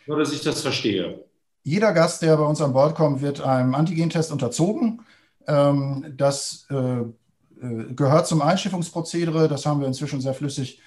Nur, 0.07 0.19
dass 0.19 0.33
ich 0.33 0.43
das 0.43 0.63
verstehe. 0.63 1.25
Jeder 1.65 1.93
Gast, 1.93 2.23
der 2.23 2.37
bei 2.37 2.45
uns 2.45 2.61
an 2.61 2.73
Bord 2.73 2.95
kommt, 2.95 3.21
wird 3.21 3.41
einem 3.41 3.75
Antigentest 3.75 4.31
unterzogen. 4.31 5.03
Ähm, 5.47 6.15
das 6.17 6.67
äh, 6.71 7.05
gehört 7.95 8.29
zum 8.29 8.41
Einschiffungsprozedere. 8.41 9.49
Das 9.49 9.67
haben 9.67 9.81
wir 9.81 9.89
inzwischen 9.89 10.21
sehr 10.21 10.35
flüssig 10.35 10.81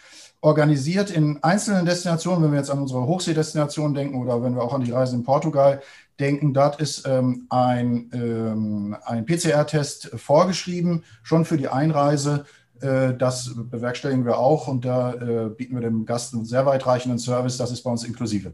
organisiert 0.44 1.10
in 1.10 1.42
einzelnen 1.42 1.86
Destinationen, 1.86 2.44
wenn 2.44 2.52
wir 2.52 2.60
jetzt 2.60 2.70
an 2.70 2.80
unsere 2.80 3.08
Hochseedestination 3.08 3.94
denken 3.94 4.22
oder 4.22 4.44
wenn 4.44 4.56
wir 4.56 4.62
auch 4.62 4.74
an 4.74 4.84
die 4.84 4.92
Reise 4.92 5.16
in 5.16 5.24
Portugal 5.24 5.82
denken, 6.20 6.54
dort 6.54 6.82
ist 6.82 7.08
ähm, 7.08 7.48
ein, 7.50 8.12
ähm, 8.14 8.98
ein 9.06 9.26
PCR-Test 9.26 10.12
vorgeschrieben, 10.16 11.06
schon 11.24 11.46
für 11.46 11.56
die 11.56 11.70
Einreise. 11.70 12.44
Äh, 12.82 13.14
das 13.18 13.56
bewerkstelligen 13.56 14.26
wir 14.26 14.38
auch 14.38 14.68
und 14.68 14.84
da 14.84 15.14
äh, 15.14 15.50
bieten 15.50 15.76
wir 15.76 15.82
dem 15.82 16.06
Gast 16.06 16.34
einen 16.34 16.44
sehr 16.44 16.66
weitreichenden 16.66 17.20
Service. 17.20 17.56
Das 17.56 17.72
ist 17.72 17.82
bei 17.82 17.92
uns 17.92 18.04
inklusive. 18.04 18.54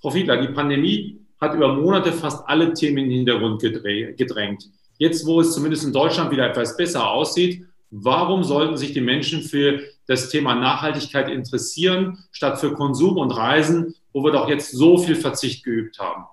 Frau 0.00 0.10
Fiedler, 0.10 0.42
die 0.42 0.52
Pandemie 0.52 1.20
hat 1.40 1.54
über 1.54 1.72
Monate 1.72 2.10
fast 2.10 2.42
alle 2.48 2.74
Themen 2.74 2.98
in 2.98 3.10
den 3.10 3.18
Hintergrund 3.18 3.62
gedrängt. 3.62 4.68
Jetzt, 4.98 5.24
wo 5.24 5.40
es 5.40 5.52
zumindest 5.52 5.84
in 5.84 5.92
Deutschland 5.92 6.32
wieder 6.32 6.50
etwas 6.50 6.76
besser 6.76 7.08
aussieht, 7.08 7.64
warum 7.92 8.42
sollten 8.42 8.76
sich 8.76 8.92
die 8.92 9.00
Menschen 9.00 9.40
für 9.40 9.80
das 10.06 10.28
Thema 10.28 10.54
Nachhaltigkeit 10.54 11.28
interessieren, 11.28 12.24
statt 12.30 12.58
für 12.58 12.74
Konsum 12.74 13.16
und 13.16 13.30
Reisen, 13.30 13.94
wo 14.12 14.22
wir 14.22 14.32
doch 14.32 14.48
jetzt 14.48 14.72
so 14.72 14.98
viel 14.98 15.16
Verzicht 15.16 15.64
geübt 15.64 15.98
haben? 15.98 16.26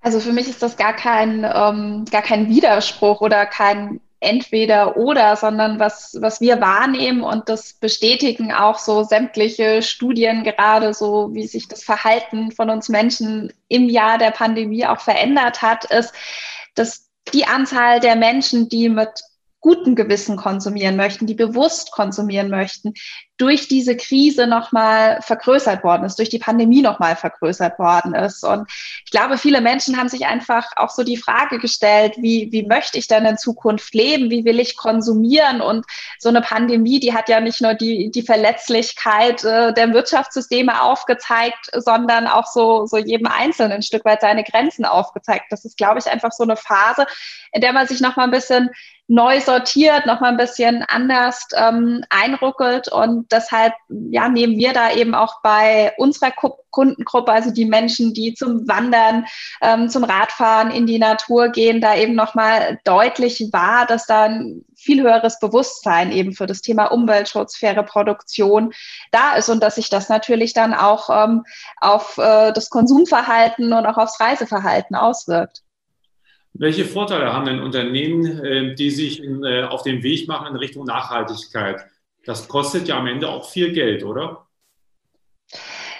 Also 0.00 0.20
für 0.20 0.32
mich 0.32 0.48
ist 0.48 0.62
das 0.62 0.76
gar 0.76 0.94
kein, 0.94 1.44
ähm, 1.44 2.04
gar 2.10 2.22
kein 2.22 2.48
Widerspruch 2.48 3.20
oder 3.20 3.44
kein 3.44 4.00
entweder 4.20 4.96
oder, 4.96 5.36
sondern 5.36 5.78
was, 5.78 6.16
was 6.20 6.40
wir 6.40 6.60
wahrnehmen 6.60 7.22
und 7.22 7.48
das 7.48 7.74
bestätigen 7.74 8.52
auch 8.52 8.78
so 8.78 9.02
sämtliche 9.02 9.82
Studien, 9.82 10.42
gerade 10.42 10.94
so 10.94 11.34
wie 11.34 11.46
sich 11.46 11.68
das 11.68 11.84
Verhalten 11.84 12.50
von 12.50 12.70
uns 12.70 12.88
Menschen 12.88 13.52
im 13.68 13.88
Jahr 13.88 14.18
der 14.18 14.30
Pandemie 14.30 14.86
auch 14.86 15.00
verändert 15.00 15.60
hat, 15.60 15.84
ist, 15.86 16.14
dass 16.74 17.08
die 17.34 17.46
Anzahl 17.46 18.00
der 18.00 18.16
Menschen, 18.16 18.68
die 18.68 18.88
mit 18.88 19.10
guten 19.66 19.96
Gewissen 19.96 20.36
konsumieren 20.36 20.94
möchten, 20.94 21.26
die 21.26 21.34
bewusst 21.34 21.90
konsumieren 21.90 22.50
möchten, 22.50 22.94
durch 23.36 23.66
diese 23.66 23.96
Krise 23.96 24.46
nochmal 24.46 25.20
vergrößert 25.22 25.82
worden 25.82 26.04
ist, 26.04 26.20
durch 26.20 26.28
die 26.28 26.38
Pandemie 26.38 26.82
nochmal 26.82 27.16
vergrößert 27.16 27.76
worden 27.80 28.14
ist. 28.14 28.44
Und 28.44 28.70
ich 29.04 29.10
glaube, 29.10 29.38
viele 29.38 29.60
Menschen 29.60 29.98
haben 29.98 30.08
sich 30.08 30.24
einfach 30.24 30.68
auch 30.76 30.90
so 30.90 31.02
die 31.02 31.16
Frage 31.16 31.58
gestellt, 31.58 32.14
wie, 32.18 32.52
wie 32.52 32.62
möchte 32.62 32.96
ich 32.96 33.08
denn 33.08 33.26
in 33.26 33.38
Zukunft 33.38 33.92
leben? 33.92 34.30
Wie 34.30 34.44
will 34.44 34.60
ich 34.60 34.76
konsumieren? 34.76 35.60
Und 35.60 35.84
so 36.20 36.28
eine 36.28 36.42
Pandemie, 36.42 37.00
die 37.00 37.12
hat 37.12 37.28
ja 37.28 37.40
nicht 37.40 37.60
nur 37.60 37.74
die, 37.74 38.12
die 38.12 38.22
Verletzlichkeit 38.22 39.42
äh, 39.42 39.74
der 39.74 39.92
Wirtschaftssysteme 39.92 40.80
aufgezeigt, 40.80 41.70
sondern 41.74 42.28
auch 42.28 42.46
so, 42.46 42.86
so 42.86 42.98
jedem 42.98 43.26
Einzelnen 43.26 43.72
ein 43.72 43.82
Stück 43.82 44.04
weit 44.04 44.20
seine 44.20 44.44
Grenzen 44.44 44.84
aufgezeigt. 44.84 45.46
Das 45.50 45.64
ist, 45.64 45.76
glaube 45.76 45.98
ich, 45.98 46.06
einfach 46.06 46.30
so 46.30 46.44
eine 46.44 46.56
Phase, 46.56 47.04
in 47.50 47.60
der 47.60 47.72
man 47.72 47.88
sich 47.88 48.00
nochmal 48.00 48.26
ein 48.26 48.30
bisschen 48.30 48.70
neu 49.08 49.40
sortiert, 49.40 50.06
noch 50.06 50.20
mal 50.20 50.30
ein 50.30 50.36
bisschen 50.36 50.84
anders 50.88 51.46
ähm, 51.54 52.04
einruckelt. 52.10 52.88
Und 52.88 53.30
deshalb 53.30 53.74
ja, 53.88 54.28
nehmen 54.28 54.56
wir 54.56 54.72
da 54.72 54.92
eben 54.92 55.14
auch 55.14 55.42
bei 55.42 55.92
unserer 55.96 56.32
Kundengruppe, 56.70 57.30
also 57.30 57.52
die 57.52 57.66
Menschen, 57.66 58.14
die 58.14 58.34
zum 58.34 58.66
Wandern, 58.66 59.26
ähm, 59.62 59.88
zum 59.88 60.02
Radfahren 60.02 60.70
in 60.70 60.86
die 60.86 60.98
Natur 60.98 61.50
gehen, 61.50 61.80
da 61.80 61.94
eben 61.94 62.14
noch 62.14 62.34
mal 62.34 62.80
deutlich 62.84 63.48
wahr, 63.52 63.86
dass 63.86 64.06
da 64.06 64.24
ein 64.24 64.64
viel 64.74 65.02
höheres 65.02 65.38
Bewusstsein 65.38 66.10
eben 66.10 66.32
für 66.32 66.46
das 66.46 66.60
Thema 66.60 66.86
Umweltschutz, 66.86 67.56
faire 67.56 67.84
Produktion 67.84 68.72
da 69.12 69.34
ist 69.34 69.48
und 69.48 69.62
dass 69.62 69.76
sich 69.76 69.88
das 69.88 70.08
natürlich 70.08 70.52
dann 70.52 70.74
auch 70.74 71.10
ähm, 71.10 71.44
auf 71.80 72.18
äh, 72.18 72.52
das 72.52 72.70
Konsumverhalten 72.70 73.72
und 73.72 73.86
auch 73.86 73.96
aufs 73.96 74.20
Reiseverhalten 74.20 74.96
auswirkt. 74.96 75.62
Welche 76.58 76.84
Vorteile 76.84 77.32
haben 77.32 77.46
denn 77.46 77.60
Unternehmen, 77.60 78.44
äh, 78.44 78.74
die 78.74 78.90
sich 78.90 79.22
äh, 79.22 79.64
auf 79.64 79.82
den 79.82 80.02
Weg 80.02 80.28
machen 80.28 80.48
in 80.48 80.56
Richtung 80.56 80.84
Nachhaltigkeit? 80.84 81.84
Das 82.24 82.48
kostet 82.48 82.88
ja 82.88 82.98
am 82.98 83.06
Ende 83.06 83.28
auch 83.28 83.48
viel 83.48 83.72
Geld, 83.72 84.04
oder? 84.04 84.45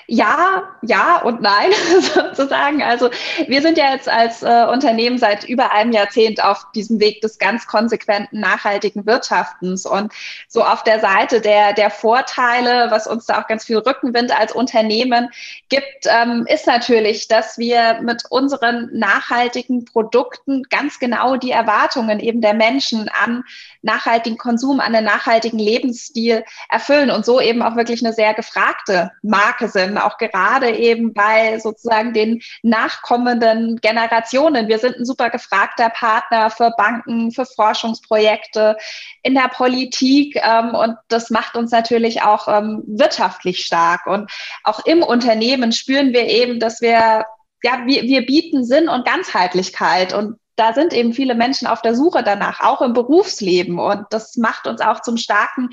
Ja, 0.09 0.63
ja 0.83 1.21
und 1.23 1.41
nein 1.43 1.73
sozusagen. 2.15 2.83
Also 2.83 3.11
wir 3.49 3.61
sind 3.61 3.77
ja 3.77 3.93
jetzt 3.93 4.09
als 4.09 4.43
äh, 4.43 4.67
Unternehmen 4.71 5.19
seit 5.19 5.45
über 5.45 5.73
einem 5.73 5.91
Jahrzehnt 5.91 6.43
auf 6.43 6.71
diesem 6.77 7.01
Weg 7.01 7.23
des 7.23 7.39
ganz 7.39 7.67
konsequenten 7.67 8.39
nachhaltigen 8.39 9.05
Wirtschaftens 9.05 9.85
und 9.85 10.13
so 10.49 10.63
auf 10.63 10.85
der 10.85 11.01
Seite 11.01 11.41
der 11.41 11.73
der 11.73 11.91
Vorteile, 11.91 12.87
was 12.91 13.09
uns 13.09 13.27
da 13.27 13.41
auch 13.41 13.49
ganz 13.49 13.65
viel 13.65 13.79
Rückenwind 13.79 14.31
als 14.39 14.53
Unternehmen 14.53 15.29
gibt, 15.69 16.07
ähm, 16.07 16.47
ist 16.49 16.69
natürlich, 16.69 17.27
dass 17.27 17.59
wir 17.59 18.01
mit 18.01 18.23
unseren 18.31 18.91
nachhaltigen 18.93 19.87
Produkten 19.87 20.63
ganz 20.71 21.01
genau 21.01 21.37
die 21.37 21.51
Erwartungen 21.51 22.21
eben 22.21 22.41
der 22.41 22.55
Menschen 22.55 23.11
an 23.25 23.43
nachhaltigen 23.83 24.39
Konsum, 24.39 24.81
an 24.81 24.93
den 24.93 25.05
nachhaltigen 25.05 25.59
Lebensstil 25.59 26.45
erfüllen 26.69 27.11
und 27.11 27.25
so 27.25 27.41
eben 27.41 27.63
auch 27.63 27.77
wirklich 27.77 28.05
eine 28.05 28.13
sehr 28.13 28.35
gefragte 28.35 29.11
Marke 29.23 29.69
sind, 29.69 29.96
auch 29.99 30.19
gerade 30.19 30.71
eben 30.77 31.13
bei 31.13 31.59
sozusagen 31.59 32.13
den 32.13 32.43
nachkommenden 32.63 33.77
Generationen. 33.81 34.69
Wir 34.69 34.79
sind 34.79 34.97
ein 34.97 35.05
super 35.05 35.31
gefragter 35.31 35.91
Partner 35.91 36.51
für 36.51 36.71
Banken, 36.77 37.33
für 37.33 37.47
Forschungsprojekte, 37.47 38.77
in 39.23 39.35
der 39.35 39.49
Politik 39.49 40.37
ähm, 40.37 40.75
und 40.75 40.97
das 41.09 41.31
macht 41.31 41.57
uns 41.57 41.71
natürlich 41.71 42.23
auch 42.23 42.49
ähm, 42.49 42.83
wirtschaftlich 42.87 43.65
stark. 43.65 44.07
Und 44.07 44.31
auch 44.65 44.85
im 44.87 45.03
Unternehmen 45.03 45.73
spüren 45.73 46.13
wir 46.13 46.27
eben, 46.27 46.61
dass 46.61 46.81
wir 46.81 47.25
ja, 47.63 47.85
wir, 47.85 48.03
wir 48.03 48.25
bieten 48.25 48.65
Sinn 48.65 48.89
und 48.89 49.07
Ganzheitlichkeit 49.07 50.13
und 50.13 50.39
da 50.57 50.73
sind 50.73 50.93
eben 50.93 51.13
viele 51.13 51.35
Menschen 51.35 51.67
auf 51.69 51.83
der 51.83 51.95
Suche 51.95 52.23
danach, 52.23 52.61
auch 52.61 52.81
im 52.81 52.95
Berufsleben. 52.95 53.79
Und 53.79 54.07
das 54.11 54.37
macht 54.37 54.67
uns 54.67 54.81
auch 54.81 55.03
zum 55.03 55.19
starken 55.19 55.69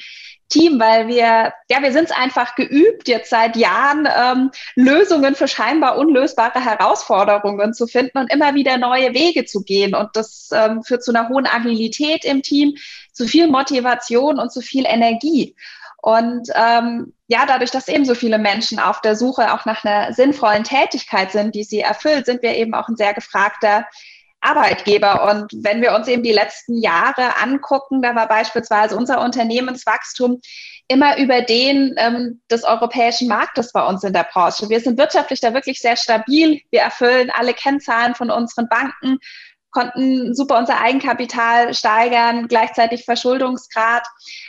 Team, 0.50 0.80
weil 0.80 1.08
wir, 1.08 1.54
ja, 1.70 1.82
wir 1.82 1.92
sind 1.92 2.06
es 2.06 2.12
einfach 2.12 2.56
geübt, 2.56 3.08
jetzt 3.08 3.30
seit 3.30 3.56
Jahren 3.56 4.08
ähm, 4.16 4.52
Lösungen 4.76 5.36
für 5.36 5.48
scheinbar 5.48 5.98
unlösbare 5.98 6.64
Herausforderungen 6.64 7.74
zu 7.74 7.88
finden 7.88 8.20
und 8.20 8.32
immer 8.32 8.54
wieder 8.54 8.78
neue 8.78 9.14
Wege 9.14 9.46
zu 9.46 9.64
gehen. 9.64 9.96
Und 9.96 10.10
das 10.14 10.50
ähm, 10.54 10.84
führt 10.84 11.04
zu 11.04 11.12
einer 11.12 11.30
hohen 11.30 11.48
Agilität 11.48 12.26
im 12.26 12.42
Team, 12.42 12.76
zu 13.14 13.26
viel 13.26 13.48
Motivation 13.48 14.38
und 14.38 14.52
zu 14.52 14.62
viel 14.62 14.86
Energie. 14.86 15.56
Und 16.02 16.50
ähm, 16.54 17.14
ja, 17.28 17.46
dadurch, 17.48 17.72
dass 17.72 17.88
eben 17.88 18.04
so 18.04 18.14
viele 18.14 18.38
Menschen 18.38 18.78
auf 18.78 19.00
der 19.00 19.16
Suche 19.16 19.54
auch 19.54 19.64
nach 19.66 19.86
einer 19.86 20.12
sinnvollen 20.12 20.66
Tätigkeit 20.66 21.32
sind, 21.32 21.56
die 21.56 21.64
sie 21.64 21.80
erfüllt, 21.80 22.26
sind 22.26 22.42
wir 22.42 22.58
eben 22.58 22.74
auch 22.74 22.90
ein 22.90 22.98
sehr 22.98 23.14
gefragter 23.14 23.86
Arbeitgeber. 24.44 25.30
Und 25.30 25.52
wenn 25.64 25.82
wir 25.82 25.94
uns 25.94 26.08
eben 26.08 26.24
die 26.24 26.34
letzten 26.34 26.78
Jahre 26.78 27.38
angucken, 27.42 28.02
da 28.02 28.16
war 28.16 28.28
beispielsweise 28.28 28.96
unser 28.96 29.22
Unternehmenswachstum 29.22 30.42
immer 30.88 31.18
über 31.18 31.42
den 31.42 31.96
ähm, 31.98 32.42
des 32.52 32.64
europäischen 32.64 33.28
Marktes 33.28 33.72
bei 33.72 33.86
uns 33.86 34.04
in 34.04 34.14
der 34.14 34.28
Branche. 34.32 34.70
Wir 34.70 34.82
sind 34.82 34.98
wirtschaftlich 34.98 35.40
da 35.40 35.54
wirklich 35.54 35.80
sehr 35.80 35.96
stabil. 35.96 36.62
Wir 36.72 36.82
erfüllen 36.82 37.32
alle 37.34 37.54
Kennzahlen 37.54 38.16
von 38.16 38.30
unseren 38.30 38.68
Banken, 38.68 39.18
konnten 39.72 40.36
super 40.36 40.58
unser 40.60 40.80
Eigenkapital 40.82 41.74
steigern, 41.74 42.48
gleichzeitig 42.48 43.06
Verschuldungsgrad 43.06 44.06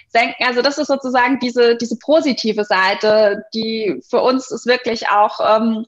senken. 0.09 0.45
Also 0.47 0.61
das 0.61 0.79
ist 0.79 0.89
sozusagen 0.89 1.39
diese, 1.39 1.77
diese 1.77 1.99
positive 1.99 2.65
Seite, 2.65 3.45
die 3.55 4.03
für 4.09 4.21
uns 4.21 4.51
ist 4.51 4.67
wirklich 4.67 5.09
auch 5.09 5.41
ähm, 5.41 5.87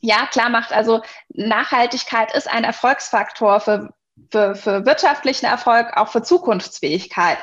ja, 0.00 0.26
klar 0.26 0.48
macht. 0.48 0.72
Also 0.72 1.02
Nachhaltigkeit 1.30 2.34
ist 2.34 2.48
ein 2.48 2.64
Erfolgsfaktor 2.64 3.60
für, 3.60 3.92
für, 4.30 4.54
für 4.54 4.86
wirtschaftlichen 4.86 5.46
Erfolg, 5.46 5.96
auch 5.96 6.08
für 6.08 6.22
Zukunftsfähigkeit. 6.22 7.38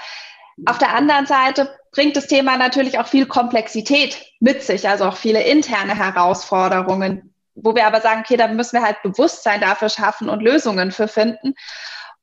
Auf 0.66 0.78
der 0.78 0.96
anderen 0.96 1.26
Seite 1.26 1.78
bringt 1.92 2.16
das 2.16 2.28
Thema 2.28 2.58
natürlich 2.58 2.98
auch 2.98 3.08
viel 3.08 3.26
Komplexität 3.26 4.26
mit 4.40 4.64
sich, 4.64 4.88
also 4.88 5.06
auch 5.06 5.18
viele 5.18 5.44
interne 5.44 5.96
Herausforderungen, 5.96 7.34
wo 7.56 7.76
wir 7.76 7.86
aber 7.86 8.00
sagen, 8.00 8.22
okay, 8.22 8.38
da 8.38 8.48
müssen 8.48 8.80
wir 8.80 8.86
halt 8.86 9.02
Bewusstsein 9.04 9.60
dafür 9.60 9.90
schaffen 9.90 10.30
und 10.30 10.42
Lösungen 10.42 10.92
für 10.92 11.08
finden. 11.08 11.56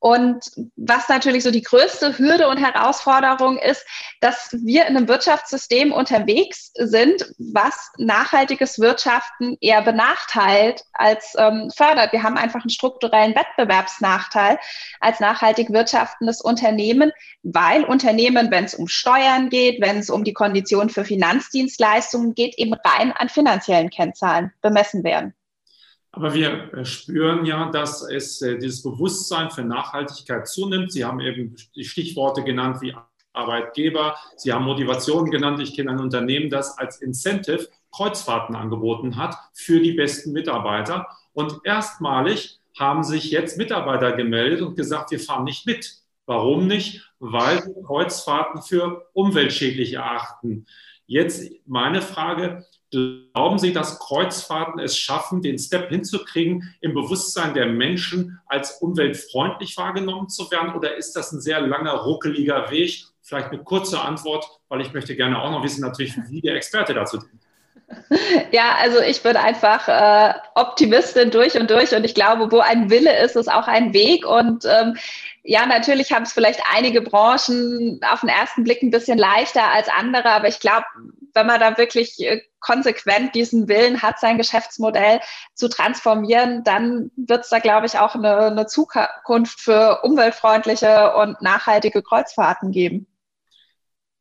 Und 0.03 0.51
was 0.75 1.07
natürlich 1.07 1.43
so 1.43 1.51
die 1.51 1.61
größte 1.61 2.17
Hürde 2.17 2.49
und 2.49 2.57
Herausforderung 2.57 3.57
ist, 3.57 3.85
dass 4.19 4.49
wir 4.51 4.85
in 4.85 4.97
einem 4.97 5.07
Wirtschaftssystem 5.07 5.93
unterwegs 5.93 6.73
sind, 6.75 7.33
was 7.37 7.89
nachhaltiges 7.97 8.79
Wirtschaften 8.79 9.55
eher 9.61 9.81
benachteilt 9.81 10.83
als 10.91 11.35
ähm, 11.37 11.71
fördert. 11.73 12.11
Wir 12.11 12.21
haben 12.21 12.35
einfach 12.35 12.59
einen 12.59 12.69
strukturellen 12.69 13.33
Wettbewerbsnachteil 13.33 14.59
als 14.99 15.21
nachhaltig 15.21 15.71
wirtschaftendes 15.71 16.41
Unternehmen, 16.41 17.13
weil 17.43 17.85
Unternehmen, 17.85 18.51
wenn 18.51 18.65
es 18.65 18.75
um 18.75 18.89
Steuern 18.89 19.47
geht, 19.47 19.79
wenn 19.79 19.99
es 19.99 20.09
um 20.09 20.25
die 20.25 20.33
Konditionen 20.33 20.89
für 20.89 21.05
Finanzdienstleistungen 21.05 22.35
geht, 22.35 22.57
eben 22.57 22.73
rein 22.73 23.13
an 23.13 23.29
finanziellen 23.29 23.89
Kennzahlen 23.89 24.51
bemessen 24.61 25.05
werden. 25.05 25.33
Aber 26.15 26.35
wir 26.35 26.71
äh, 26.73 26.85
spüren 26.85 27.43
ja, 27.43 27.69
dass 27.71 28.03
es 28.03 28.41
äh, 28.41 28.57
dieses 28.57 28.83
Bewusstsein 28.83 29.49
für 29.49 29.63
Nachhaltigkeit 29.63 30.47
zunimmt. 30.47 30.91
Sie 30.91 31.03
haben 31.03 31.19
eben 31.19 31.55
die 31.75 31.83
Stichworte 31.83 32.43
genannt 32.43 32.81
wie 32.81 32.95
Arbeitgeber. 33.33 34.15
Sie 34.37 34.53
haben 34.53 34.63
Motivationen 34.63 35.31
genannt. 35.31 35.59
Ich 35.59 35.75
kenne 35.75 35.89
ein 35.89 35.99
Unternehmen, 35.99 36.51
das 36.51 36.77
als 36.77 37.01
Incentive 37.01 37.67
Kreuzfahrten 37.91 38.55
angeboten 38.55 39.17
hat 39.17 39.35
für 39.53 39.79
die 39.79 39.93
besten 39.93 40.33
Mitarbeiter. 40.33 41.07
Und 41.33 41.61
erstmalig 41.63 42.59
haben 42.77 43.03
sich 43.03 43.31
jetzt 43.31 43.57
Mitarbeiter 43.57 44.11
gemeldet 44.11 44.61
und 44.61 44.75
gesagt, 44.75 45.09
wir 45.09 45.19
fahren 45.19 45.43
nicht 45.45 45.65
mit. 45.65 45.97
Warum 46.27 46.67
nicht? 46.67 47.11
Weil 47.19 47.63
sie 47.63 47.73
Kreuzfahrten 47.85 48.61
für 48.61 49.09
umweltschädlich 49.13 49.93
erachten. 49.93 50.67
Jetzt 51.07 51.51
meine 51.65 52.01
Frage, 52.01 52.65
Glauben 52.93 53.57
Sie, 53.57 53.73
dass 53.73 53.97
Kreuzfahrten 53.97 54.79
es 54.79 54.95
schaffen, 54.95 55.41
den 55.41 55.57
Step 55.57 55.89
hinzukriegen, 55.89 56.75
im 56.79 56.93
Bewusstsein 56.93 57.55
der 57.55 57.65
Menschen 57.65 58.39
als 58.45 58.81
umweltfreundlich 58.81 59.75
wahrgenommen 59.77 60.29
zu 60.29 60.51
werden? 60.51 60.75
Oder 60.75 60.95
ist 60.95 61.13
das 61.13 61.31
ein 61.31 61.41
sehr 61.41 61.59
langer, 61.61 61.93
ruckeliger 61.93 62.69
Weg? 62.69 63.05
Vielleicht 63.21 63.49
eine 63.49 63.63
kurze 63.63 63.99
Antwort, 63.99 64.45
weil 64.69 64.81
ich 64.81 64.93
möchte 64.93 65.15
gerne 65.15 65.41
auch 65.41 65.49
noch 65.49 65.63
wissen, 65.63 65.81
natürlich, 65.81 66.15
wie 66.29 66.41
der 66.41 66.55
Experte 66.55 66.93
dazu 66.93 67.17
denkt. 67.17 67.43
Ja, 68.51 68.75
also 68.79 68.99
ich 69.01 69.21
bin 69.21 69.35
einfach 69.35 69.87
äh, 69.87 70.33
Optimistin 70.55 71.31
durch 71.31 71.59
und 71.59 71.69
durch 71.69 71.95
und 71.95 72.03
ich 72.03 72.15
glaube, 72.15 72.51
wo 72.51 72.59
ein 72.59 72.89
Wille 72.89 73.23
ist, 73.23 73.35
ist 73.35 73.51
auch 73.51 73.67
ein 73.67 73.93
Weg. 73.93 74.25
Und 74.25 74.65
ähm, 74.65 74.95
ja, 75.43 75.65
natürlich 75.65 76.11
haben 76.11 76.23
es 76.23 76.33
vielleicht 76.33 76.61
einige 76.73 77.01
Branchen 77.01 77.99
auf 78.11 78.21
den 78.21 78.29
ersten 78.29 78.63
Blick 78.63 78.81
ein 78.83 78.91
bisschen 78.91 79.17
leichter 79.17 79.71
als 79.71 79.89
andere, 79.89 80.29
aber 80.29 80.47
ich 80.47 80.59
glaube, 80.59 80.85
wenn 81.33 81.47
man 81.47 81.59
da 81.59 81.77
wirklich 81.77 82.19
äh, 82.19 82.41
konsequent 82.59 83.35
diesen 83.35 83.67
Willen 83.67 84.01
hat, 84.01 84.19
sein 84.19 84.37
Geschäftsmodell 84.37 85.19
zu 85.53 85.67
transformieren, 85.67 86.63
dann 86.63 87.11
wird 87.15 87.43
es 87.43 87.49
da, 87.49 87.59
glaube 87.59 87.85
ich, 87.85 87.97
auch 87.97 88.15
eine, 88.15 88.37
eine 88.37 88.67
Zukunft 88.67 89.59
für 89.59 89.99
umweltfreundliche 90.03 91.13
und 91.15 91.41
nachhaltige 91.41 92.01
Kreuzfahrten 92.01 92.71
geben. 92.71 93.07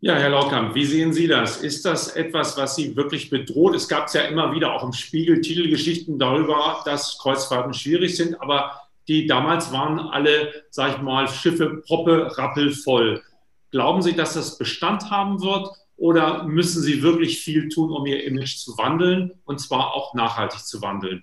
Ja, 0.00 0.16
Herr 0.16 0.30
Laukamp, 0.30 0.74
wie 0.74 0.84
sehen 0.84 1.12
Sie 1.12 1.28
das? 1.28 1.58
Ist 1.58 1.84
das 1.84 2.16
etwas, 2.16 2.56
was 2.56 2.74
Sie 2.74 2.96
wirklich 2.96 3.30
bedroht? 3.30 3.76
Es 3.76 3.86
gab 3.86 4.12
ja 4.12 4.22
immer 4.22 4.52
wieder 4.52 4.72
auch 4.72 4.82
im 4.82 4.92
Spiegel 4.92 5.40
Titelgeschichten 5.40 6.18
darüber, 6.18 6.82
dass 6.84 7.18
Kreuzfahrten 7.18 7.72
schwierig 7.72 8.16
sind, 8.16 8.40
aber 8.40 8.80
die 9.06 9.28
damals 9.28 9.72
waren 9.72 10.00
alle, 10.00 10.64
sag 10.70 10.96
ich 10.96 11.02
mal, 11.02 11.28
Schiffe 11.28 11.82
proppe, 11.86 12.36
rappelvoll. 12.36 13.22
Glauben 13.70 14.02
Sie, 14.02 14.14
dass 14.14 14.34
das 14.34 14.58
Bestand 14.58 15.08
haben 15.10 15.40
wird 15.40 15.68
oder 15.96 16.44
müssen 16.44 16.82
Sie 16.82 17.02
wirklich 17.02 17.40
viel 17.40 17.68
tun, 17.68 17.92
um 17.92 18.06
Ihr 18.06 18.24
Image 18.24 18.56
zu 18.56 18.76
wandeln 18.78 19.32
und 19.44 19.60
zwar 19.60 19.94
auch 19.94 20.14
nachhaltig 20.14 20.64
zu 20.64 20.82
wandeln? 20.82 21.22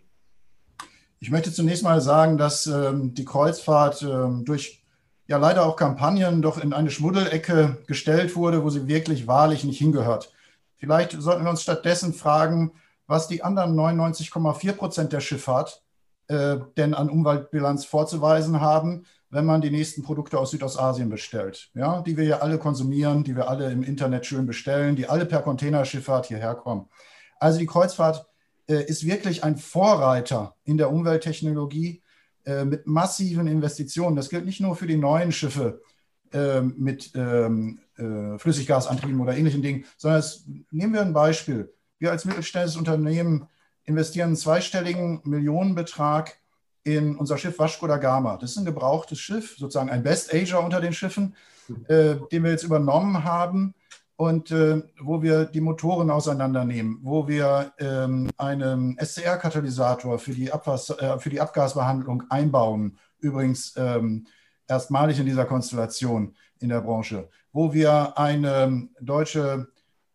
Ich 1.19 1.31
möchte 1.31 1.51
zunächst 1.51 1.83
mal 1.83 1.99
sagen, 1.99 2.38
dass 2.38 2.65
ähm, 2.65 3.13
die 3.13 3.25
Kreuzfahrt 3.25 4.03
ähm, 4.03 4.45
durch 4.45 4.83
ja 5.27 5.38
leider 5.38 5.65
auch 5.65 5.75
Kampagnen 5.75 6.41
doch 6.41 6.57
in 6.57 6.73
eine 6.73 6.89
Schmuddelecke 6.89 7.77
gestellt 7.88 8.35
wurde, 8.35 8.63
wo 8.63 8.69
sie 8.69 8.88
wirklich 8.88 9.27
wahrlich 9.27 9.63
nicht 9.63 9.77
hingehört. 9.77 10.31
Vielleicht 10.77 11.21
sollten 11.21 11.43
wir 11.43 11.51
uns 11.51 11.61
stattdessen 11.61 12.13
fragen, 12.13 12.71
was 13.05 13.27
die 13.27 13.43
anderen 13.43 13.75
99,4 13.75 14.71
Prozent 14.73 15.13
der 15.13 15.19
Schifffahrt 15.19 15.83
äh, 16.29 16.57
denn 16.77 16.93
an 16.93 17.09
Umweltbilanz 17.09 17.85
vorzuweisen 17.85 18.61
haben, 18.61 19.05
wenn 19.29 19.45
man 19.45 19.62
die 19.62 19.69
nächsten 19.69 20.01
Produkte 20.01 20.39
aus 20.39 20.51
Südostasien 20.51 21.09
bestellt, 21.09 21.69
ja, 21.74 22.01
die 22.01 22.17
wir 22.17 22.24
ja 22.25 22.39
alle 22.39 22.57
konsumieren, 22.57 23.24
die 23.24 23.36
wir 23.36 23.50
alle 23.50 23.71
im 23.71 23.83
Internet 23.83 24.25
schön 24.25 24.45
bestellen, 24.45 24.95
die 24.95 25.07
alle 25.07 25.25
per 25.25 25.41
Containerschifffahrt 25.41 26.27
hierher 26.27 26.55
kommen. 26.55 26.89
Also 27.39 27.59
die 27.59 27.67
Kreuzfahrt 27.67 28.25
äh, 28.67 28.83
ist 28.86 29.05
wirklich 29.05 29.43
ein 29.43 29.57
Vorreiter 29.57 30.55
in 30.63 30.77
der 30.77 30.91
Umwelttechnologie 30.91 32.01
äh, 32.45 32.65
mit 32.65 32.88
massiven 32.88 33.47
Investitionen. 33.47 34.15
Das 34.15 34.30
gilt 34.30 34.45
nicht 34.45 34.62
nur 34.62 34.75
für 34.75 34.88
die 34.88 34.97
neuen 34.97 35.32
Schiffe 35.32 35.82
äh, 36.34 36.62
mit 36.62 37.12
ähm, 37.15 37.80
äh, 37.97 38.38
Flüssiggasantrieben 38.38 39.19
oder 39.19 39.38
ähnlichen 39.38 39.62
Dingen, 39.62 39.86
sondern 39.97 40.19
es, 40.19 40.45
nehmen 40.71 40.93
wir 40.93 41.01
ein 41.01 41.13
Beispiel. 41.13 41.73
Wir 41.99 42.12
als 42.12 42.25
mittelständisches 42.25 42.77
Unternehmen 42.77 43.47
investieren 43.84 44.27
einen 44.27 44.36
zweistelligen 44.36 45.21
Millionenbetrag 45.23 46.38
in 46.83 47.15
unser 47.15 47.37
Schiff 47.37 47.59
Vasco 47.59 47.87
da 47.87 47.97
Gama. 47.97 48.37
Das 48.37 48.51
ist 48.51 48.57
ein 48.57 48.65
gebrauchtes 48.65 49.19
Schiff, 49.19 49.57
sozusagen 49.57 49.89
ein 49.89 50.03
Best 50.03 50.33
Asia 50.33 50.57
unter 50.57 50.81
den 50.81 50.93
Schiffen, 50.93 51.35
äh, 51.87 52.15
den 52.31 52.43
wir 52.43 52.51
jetzt 52.51 52.63
übernommen 52.63 53.23
haben 53.23 53.73
und 54.15 54.51
äh, 54.51 54.81
wo 54.99 55.21
wir 55.21 55.45
die 55.45 55.61
Motoren 55.61 56.09
auseinandernehmen, 56.09 56.99
wo 57.03 57.27
wir 57.27 57.71
ähm, 57.79 58.29
einen 58.37 58.97
SCR-Katalysator 58.99 60.19
für, 60.19 60.33
die 60.33 60.47
äh, 60.47 61.19
für 61.19 61.29
die 61.29 61.39
Abgasbehandlung 61.39 62.23
einbauen. 62.29 62.97
Übrigens 63.19 63.73
ähm, 63.77 64.27
erstmalig 64.67 65.19
in 65.19 65.25
dieser 65.25 65.45
Konstellation 65.45 66.35
in 66.59 66.69
der 66.69 66.81
Branche, 66.81 67.29
wo 67.53 67.73
wir 67.73 68.17
eine 68.17 68.89
deutsche 68.99 69.67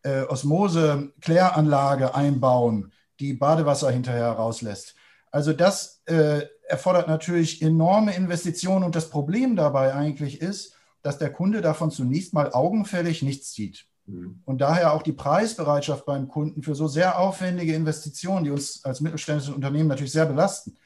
äh, 0.03 0.22
Osmose-Kläranlage 0.22 2.14
einbauen, 2.14 2.92
die 3.20 3.33
Badewasser 3.33 3.90
hinterher 3.90 4.33
rauslässt. 4.33 4.94
Also 5.35 5.53
das 5.53 6.01
äh, 6.07 6.42
erfordert 6.68 7.09
natürlich 7.09 7.61
enorme 7.61 8.14
Investitionen 8.14 8.85
und 8.85 8.94
das 8.94 9.11
Problem 9.11 9.57
dabei 9.57 9.92
eigentlich 9.92 10.40
ist, 10.40 10.77
dass 11.03 11.18
der 11.18 11.33
Kunde 11.33 11.61
davon 11.61 11.90
zunächst 11.90 12.35
mal 12.35 12.53
augenfällig 12.53 13.20
nichts 13.23 13.53
sieht. 13.53 13.85
Mhm. 14.07 14.42
Und 14.44 14.61
daher 14.61 14.92
auch 14.92 15.03
die 15.03 15.12
Preisbereitschaft 15.12 16.07
beim 16.07 16.29
Kunden 16.29 16.62
für 16.62 16.77
so 16.77 16.87
sehr 16.87 17.18
aufwendige 17.18 17.75
Investitionen, 17.75 18.44
die 18.44 18.53
uns 18.53 18.85
als 18.85 19.01
mittelständisches 19.01 19.53
Unternehmen 19.53 19.88
natürlich 19.88 20.12
sehr 20.12 20.27
belasten, 20.27 20.77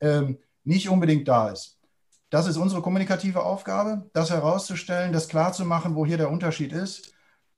ähm, 0.00 0.38
nicht 0.64 0.88
unbedingt 0.88 1.28
da 1.28 1.50
ist. 1.50 1.78
Das 2.30 2.46
ist 2.46 2.56
unsere 2.56 2.80
kommunikative 2.80 3.42
Aufgabe, 3.42 4.08
das 4.14 4.30
herauszustellen, 4.30 5.12
das 5.12 5.28
klarzumachen, 5.28 5.94
wo 5.94 6.06
hier 6.06 6.16
der 6.16 6.30
Unterschied 6.30 6.72
ist. 6.72 7.12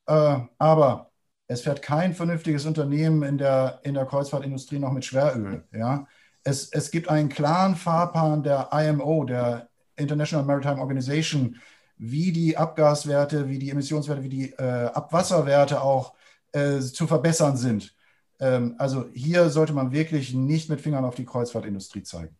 Äh, 0.06 0.38
aber 0.58 1.12
es 1.46 1.60
fährt 1.60 1.82
kein 1.82 2.14
vernünftiges 2.14 2.66
Unternehmen 2.66 3.22
in 3.22 3.38
der, 3.38 3.78
in 3.84 3.94
der 3.94 4.06
Kreuzfahrtindustrie 4.06 4.80
noch 4.80 4.90
mit 4.90 5.04
Schweröl. 5.04 5.68
Ja? 5.72 6.08
Es, 6.44 6.68
es 6.70 6.90
gibt 6.90 7.08
einen 7.08 7.28
klaren 7.28 7.76
Fahrplan 7.76 8.42
der 8.42 8.70
IMO, 8.72 9.24
der 9.24 9.68
International 9.96 10.44
Maritime 10.44 10.80
Organization, 10.80 11.56
wie 11.98 12.32
die 12.32 12.56
Abgaswerte, 12.56 13.48
wie 13.48 13.58
die 13.58 13.70
Emissionswerte, 13.70 14.22
wie 14.22 14.28
die 14.28 14.52
äh, 14.52 14.86
Abwasserwerte 14.92 15.80
auch 15.80 16.14
äh, 16.52 16.80
zu 16.80 17.06
verbessern 17.06 17.56
sind. 17.56 17.94
Ähm, 18.40 18.74
also 18.78 19.06
hier 19.14 19.50
sollte 19.50 19.72
man 19.72 19.92
wirklich 19.92 20.34
nicht 20.34 20.68
mit 20.68 20.80
Fingern 20.80 21.04
auf 21.04 21.14
die 21.14 21.24
Kreuzfahrtindustrie 21.24 22.02
zeigen. 22.02 22.36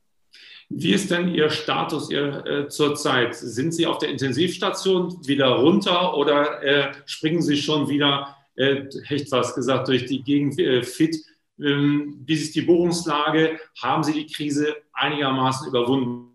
Wie 0.68 0.92
ist 0.92 1.10
denn 1.10 1.28
Ihr 1.28 1.50
Status 1.50 2.10
Ihr, 2.10 2.44
äh, 2.46 2.68
zurzeit? 2.68 3.34
Sind 3.34 3.74
Sie 3.74 3.86
auf 3.86 3.98
der 3.98 4.08
Intensivstation 4.08 5.26
wieder 5.26 5.48
runter 5.48 6.16
oder 6.16 6.62
äh, 6.62 6.92
springen 7.04 7.42
Sie 7.42 7.56
schon 7.56 7.88
wieder, 7.88 8.36
äh, 8.56 8.86
echt 9.08 9.30
was 9.30 9.54
gesagt, 9.54 9.88
durch 9.88 10.06
die 10.06 10.22
Gegend 10.22 10.58
äh, 10.58 10.82
fit? 10.82 11.16
Ähm, 11.58 12.22
wie 12.24 12.34
ist 12.34 12.54
die 12.54 12.62
Buchungslage? 12.62 13.58
Haben 13.80 14.02
Sie 14.02 14.12
die 14.12 14.26
Krise 14.26 14.76
einigermaßen 14.92 15.68
überwunden? 15.68 16.32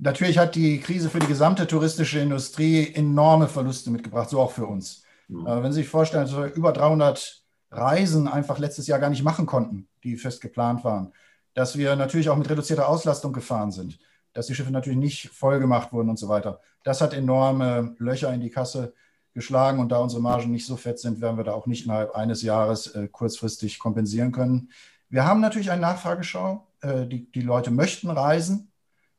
Natürlich 0.00 0.38
hat 0.38 0.54
die 0.54 0.78
Krise 0.78 1.10
für 1.10 1.18
die 1.18 1.26
gesamte 1.26 1.66
touristische 1.66 2.20
Industrie 2.20 2.94
enorme 2.94 3.48
Verluste 3.48 3.90
mitgebracht, 3.90 4.30
so 4.30 4.40
auch 4.40 4.52
für 4.52 4.66
uns. 4.66 5.02
Mhm. 5.26 5.44
Wenn 5.44 5.72
Sie 5.72 5.80
sich 5.80 5.88
vorstellen, 5.88 6.24
dass 6.24 6.36
wir 6.36 6.54
über 6.54 6.72
300 6.72 7.42
Reisen 7.72 8.28
einfach 8.28 8.58
letztes 8.58 8.86
Jahr 8.86 9.00
gar 9.00 9.10
nicht 9.10 9.24
machen 9.24 9.44
konnten, 9.44 9.88
die 10.04 10.16
fest 10.16 10.40
geplant 10.40 10.84
waren, 10.84 11.12
dass 11.54 11.76
wir 11.76 11.96
natürlich 11.96 12.28
auch 12.30 12.36
mit 12.36 12.48
reduzierter 12.48 12.88
Auslastung 12.88 13.32
gefahren 13.32 13.72
sind, 13.72 13.98
dass 14.32 14.46
die 14.46 14.54
Schiffe 14.54 14.70
natürlich 14.70 14.98
nicht 14.98 15.30
voll 15.30 15.58
gemacht 15.58 15.92
wurden 15.92 16.10
und 16.10 16.18
so 16.18 16.28
weiter. 16.28 16.60
Das 16.84 17.00
hat 17.00 17.12
enorme 17.12 17.96
Löcher 17.98 18.32
in 18.32 18.40
die 18.40 18.50
Kasse 18.50 18.94
geschlagen 19.34 19.78
und 19.78 19.90
da 19.90 19.98
unsere 19.98 20.22
Margen 20.22 20.50
nicht 20.50 20.66
so 20.66 20.76
fett 20.76 20.98
sind, 20.98 21.20
werden 21.20 21.36
wir 21.36 21.44
da 21.44 21.52
auch 21.52 21.66
nicht 21.66 21.84
innerhalb 21.84 22.14
eines 22.14 22.42
Jahres 22.42 22.88
äh, 22.88 23.08
kurzfristig 23.08 23.78
kompensieren 23.78 24.32
können. 24.32 24.70
Wir 25.08 25.24
haben 25.24 25.40
natürlich 25.40 25.70
eine 25.70 25.82
Nachfrageschau. 25.82 26.66
Äh, 26.80 27.06
die, 27.06 27.30
die 27.30 27.40
Leute 27.40 27.70
möchten 27.70 28.10
reisen. 28.10 28.70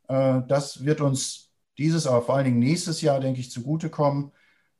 Äh, 0.07 0.41
das 0.47 0.85
wird 0.85 1.01
uns 1.01 1.51
dieses, 1.77 2.07
aber 2.07 2.21
vor 2.21 2.35
allen 2.35 2.45
Dingen 2.45 2.59
nächstes 2.59 3.01
Jahr, 3.01 3.19
denke 3.19 3.39
ich, 3.39 3.51
zugutekommen. 3.51 4.31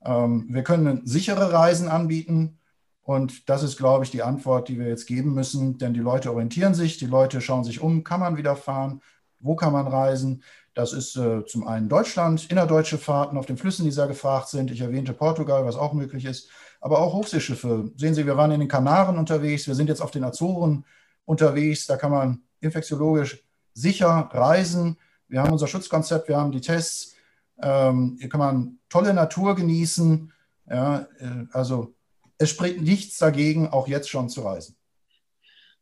Ähm, 0.04 0.48
wir 0.50 0.64
können 0.64 1.06
sichere 1.06 1.52
Reisen 1.52 1.90
anbieten. 1.90 2.60
Und 3.02 3.50
das 3.50 3.64
ist, 3.64 3.78
glaube 3.78 4.06
ich, 4.06 4.12
die 4.12 4.22
Antwort, 4.22 4.68
die 4.68 4.78
wir 4.78 4.88
jetzt 4.88 5.08
geben 5.08 5.34
müssen, 5.34 5.78
denn 5.80 5.94
die 5.94 6.00
Leute 6.00 6.32
orientieren 6.32 6.76
sich, 6.76 6.98
die 6.98 7.08
Leute 7.08 7.42
schauen 7.42 7.64
sich 7.64 7.82
um, 7.82 8.04
kann 8.04 8.20
man 8.20 8.38
wieder 8.38 8.56
fahren, 8.56 9.02
wo 9.40 9.56
kann 9.56 9.74
man 9.74 9.88
reisen. 9.88 10.44
Das 10.80 10.94
ist 10.94 11.18
äh, 11.18 11.46
zum 11.46 11.68
einen 11.68 11.90
Deutschland, 11.90 12.50
innerdeutsche 12.50 12.98
Fahrten 12.98 13.38
auf 13.38 13.46
den 13.46 13.58
Flüssen, 13.58 13.84
die 13.84 13.92
sehr 13.92 14.08
gefragt 14.08 14.48
sind. 14.48 14.72
Ich 14.72 14.80
erwähnte 14.80 15.12
Portugal, 15.12 15.66
was 15.66 15.76
auch 15.76 15.92
möglich 15.92 16.24
ist, 16.24 16.50
aber 16.80 17.00
auch 17.00 17.12
Hochseeschiffe. 17.12 17.92
Sehen 17.98 18.14
Sie, 18.14 18.26
wir 18.26 18.38
waren 18.38 18.52
in 18.52 18.62
den 18.62 18.70
Kanaren 18.70 19.18
unterwegs, 19.18 19.68
wir 19.68 19.76
sind 19.76 19.90
jetzt 19.90 20.02
auf 20.02 20.12
den 20.12 20.24
Azoren 20.24 20.86
unterwegs. 21.26 21.86
Da 21.86 21.98
kann 21.98 22.12
man 22.12 22.44
infektiologisch 22.62 23.44
sicher 23.74 24.30
reisen. 24.32 24.96
Wir 25.28 25.42
haben 25.42 25.52
unser 25.52 25.68
Schutzkonzept, 25.68 26.30
wir 26.30 26.38
haben 26.38 26.54
die 26.54 26.62
Tests. 26.62 27.14
Ähm, 27.62 28.16
hier 28.18 28.30
kann 28.30 28.40
man 28.40 28.80
tolle 28.88 29.14
Natur 29.14 29.58
genießen. 29.58 30.32
Ja, 30.70 31.00
äh, 31.20 31.46
also 31.52 31.94
es 32.38 32.52
spricht 32.52 32.80
nichts 32.80 33.18
dagegen, 33.18 33.68
auch 33.68 33.90
jetzt 33.90 34.10
schon 34.10 34.30
zu 34.30 34.44
reisen. 34.44 34.78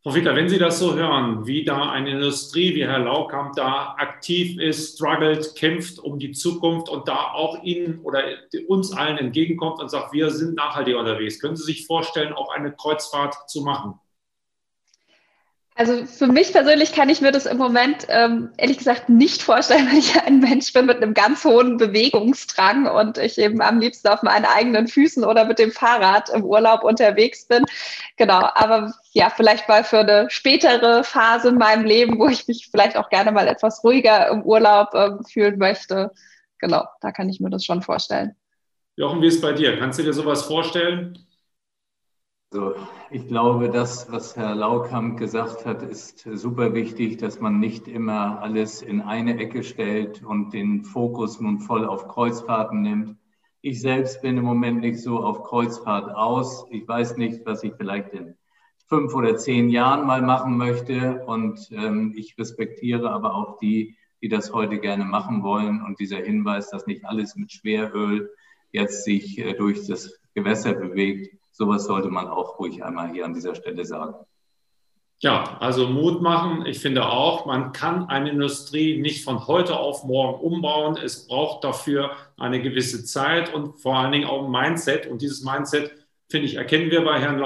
Frau 0.03 0.13
Wickler, 0.13 0.35
wenn 0.35 0.47
Sie 0.47 0.59
das 0.59 0.79
so 0.79 0.95
hören, 0.95 1.47
wie 1.47 1.65
da 1.65 1.89
eine 1.89 2.11
Industrie 2.11 2.75
wie 2.75 2.85
Herr 2.85 2.99
Laukamp 2.99 3.55
da 3.55 3.95
aktiv 3.97 4.59
ist, 4.59 4.95
struggelt, 4.95 5.55
kämpft 5.55 5.99
um 5.99 6.19
die 6.19 6.31
Zukunft 6.31 6.87
und 6.87 7.07
da 7.07 7.31
auch 7.33 7.61
Ihnen 7.63 7.99
oder 8.03 8.23
uns 8.67 8.93
allen 8.93 9.17
entgegenkommt 9.17 9.81
und 9.81 9.89
sagt, 9.89 10.13
wir 10.13 10.29
sind 10.29 10.55
nachhaltig 10.55 10.95
unterwegs, 10.95 11.41
können 11.41 11.57
Sie 11.57 11.63
sich 11.63 11.87
vorstellen, 11.87 12.31
auch 12.31 12.49
eine 12.53 12.71
Kreuzfahrt 12.71 13.49
zu 13.49 13.63
machen? 13.63 13.99
Also 15.79 16.07
für 16.07 16.25
mich 16.25 16.53
persönlich 16.53 16.91
kann 16.91 17.07
ich 17.07 17.21
mir 17.21 17.31
das 17.31 17.45
im 17.45 17.57
Moment 17.57 18.07
ähm, 18.09 18.49
ehrlich 18.57 18.79
gesagt 18.79 19.09
nicht 19.09 19.43
vorstellen, 19.43 19.87
weil 19.91 19.99
ich 19.99 20.19
ein 20.19 20.39
Mensch 20.39 20.73
bin 20.73 20.87
mit 20.87 20.97
einem 20.97 21.13
ganz 21.13 21.45
hohen 21.45 21.77
Bewegungsdrang 21.77 22.87
und 22.87 23.19
ich 23.19 23.37
eben 23.37 23.61
am 23.61 23.79
liebsten 23.79 24.07
auf 24.07 24.23
meinen 24.23 24.45
eigenen 24.45 24.87
Füßen 24.87 25.23
oder 25.23 25.45
mit 25.45 25.59
dem 25.59 25.71
Fahrrad 25.71 26.29
im 26.29 26.43
Urlaub 26.43 26.83
unterwegs 26.83 27.45
bin. 27.45 27.63
Genau, 28.17 28.49
aber 28.55 28.91
ja, 29.11 29.29
vielleicht 29.29 29.69
mal 29.69 29.83
für 29.83 29.99
eine 29.99 30.27
spätere 30.31 31.03
Phase 31.03 31.49
in 31.49 31.59
meinem 31.59 31.85
Leben, 31.85 32.17
wo 32.17 32.27
ich 32.27 32.47
mich 32.47 32.69
vielleicht 32.71 32.97
auch 32.97 33.09
gerne 33.09 33.31
mal 33.31 33.47
etwas 33.47 33.83
ruhiger 33.83 34.29
im 34.29 34.41
Urlaub 34.41 34.95
ähm, 34.95 35.23
fühlen 35.31 35.59
möchte. 35.59 36.11
Genau, 36.57 36.85
da 37.01 37.11
kann 37.11 37.29
ich 37.29 37.39
mir 37.39 37.51
das 37.51 37.63
schon 37.63 37.83
vorstellen. 37.83 38.35
Jochen, 38.95 39.21
wie 39.21 39.27
ist 39.27 39.35
es 39.35 39.41
bei 39.41 39.53
dir? 39.53 39.77
Kannst 39.77 39.99
du 39.99 40.03
dir 40.03 40.13
sowas 40.13 40.41
vorstellen? 40.41 41.19
Also 42.53 42.75
ich 43.11 43.27
glaube, 43.27 43.69
das, 43.69 44.09
was 44.09 44.37
Herr 44.37 44.55
Laukamp 44.55 45.19
gesagt 45.19 45.65
hat, 45.65 45.83
ist 45.83 46.19
super 46.19 46.73
wichtig, 46.73 47.17
dass 47.17 47.41
man 47.41 47.59
nicht 47.59 47.89
immer 47.89 48.41
alles 48.41 48.81
in 48.81 49.01
eine 49.01 49.37
Ecke 49.37 49.63
stellt 49.63 50.23
und 50.23 50.53
den 50.53 50.85
Fokus 50.85 51.41
nun 51.41 51.59
voll 51.59 51.85
auf 51.85 52.07
Kreuzfahrten 52.07 52.81
nimmt. 52.81 53.17
Ich 53.59 53.81
selbst 53.81 54.21
bin 54.21 54.37
im 54.37 54.45
Moment 54.45 54.79
nicht 54.79 55.01
so 55.01 55.19
auf 55.19 55.43
Kreuzfahrt 55.43 56.15
aus. 56.15 56.65
Ich 56.71 56.87
weiß 56.87 57.17
nicht, 57.17 57.45
was 57.45 57.63
ich 57.63 57.73
vielleicht 57.75 58.13
in 58.13 58.35
fünf 58.87 59.13
oder 59.13 59.35
zehn 59.35 59.67
Jahren 59.67 60.07
mal 60.07 60.21
machen 60.21 60.55
möchte. 60.55 61.25
Und 61.25 61.67
ähm, 61.71 62.13
ich 62.15 62.37
respektiere 62.37 63.11
aber 63.11 63.35
auch 63.35 63.57
die, 63.57 63.97
die 64.21 64.29
das 64.29 64.53
heute 64.53 64.79
gerne 64.79 65.03
machen 65.03 65.43
wollen. 65.43 65.81
Und 65.81 65.99
dieser 65.99 66.19
Hinweis, 66.19 66.69
dass 66.69 66.87
nicht 66.87 67.03
alles 67.03 67.35
mit 67.35 67.51
Schweröl 67.51 68.31
jetzt 68.71 69.03
sich 69.03 69.37
äh, 69.37 69.53
durch 69.53 69.85
das 69.85 70.17
Gewässer 70.33 70.73
bewegt, 70.73 71.35
Sowas 71.57 71.85
sollte 71.85 72.09
man 72.09 72.27
auch 72.27 72.59
ruhig 72.59 72.83
einmal 72.83 73.09
hier 73.09 73.25
an 73.25 73.33
dieser 73.33 73.55
Stelle 73.55 73.83
sagen. 73.83 74.13
Ja, 75.19 75.57
also 75.59 75.87
Mut 75.87 76.21
machen. 76.21 76.67
Ich 76.67 76.77
finde 76.77 77.09
auch, 77.09 77.47
man 77.47 77.71
kann 77.71 78.09
eine 78.09 78.29
Industrie 78.29 79.01
nicht 79.01 79.23
von 79.23 79.47
heute 79.47 79.79
auf 79.79 80.03
morgen 80.03 80.39
umbauen. 80.39 80.99
Es 81.03 81.27
braucht 81.27 81.63
dafür 81.63 82.11
eine 82.37 82.61
gewisse 82.61 83.03
Zeit 83.05 83.51
und 83.51 83.81
vor 83.81 83.97
allen 83.97 84.11
Dingen 84.11 84.27
auch 84.27 84.45
ein 84.45 84.51
Mindset. 84.51 85.07
Und 85.07 85.23
dieses 85.23 85.43
Mindset, 85.43 85.91
finde 86.29 86.45
ich, 86.45 86.57
erkennen 86.57 86.91
wir 86.91 87.03
bei 87.03 87.19
Herrn 87.19 87.39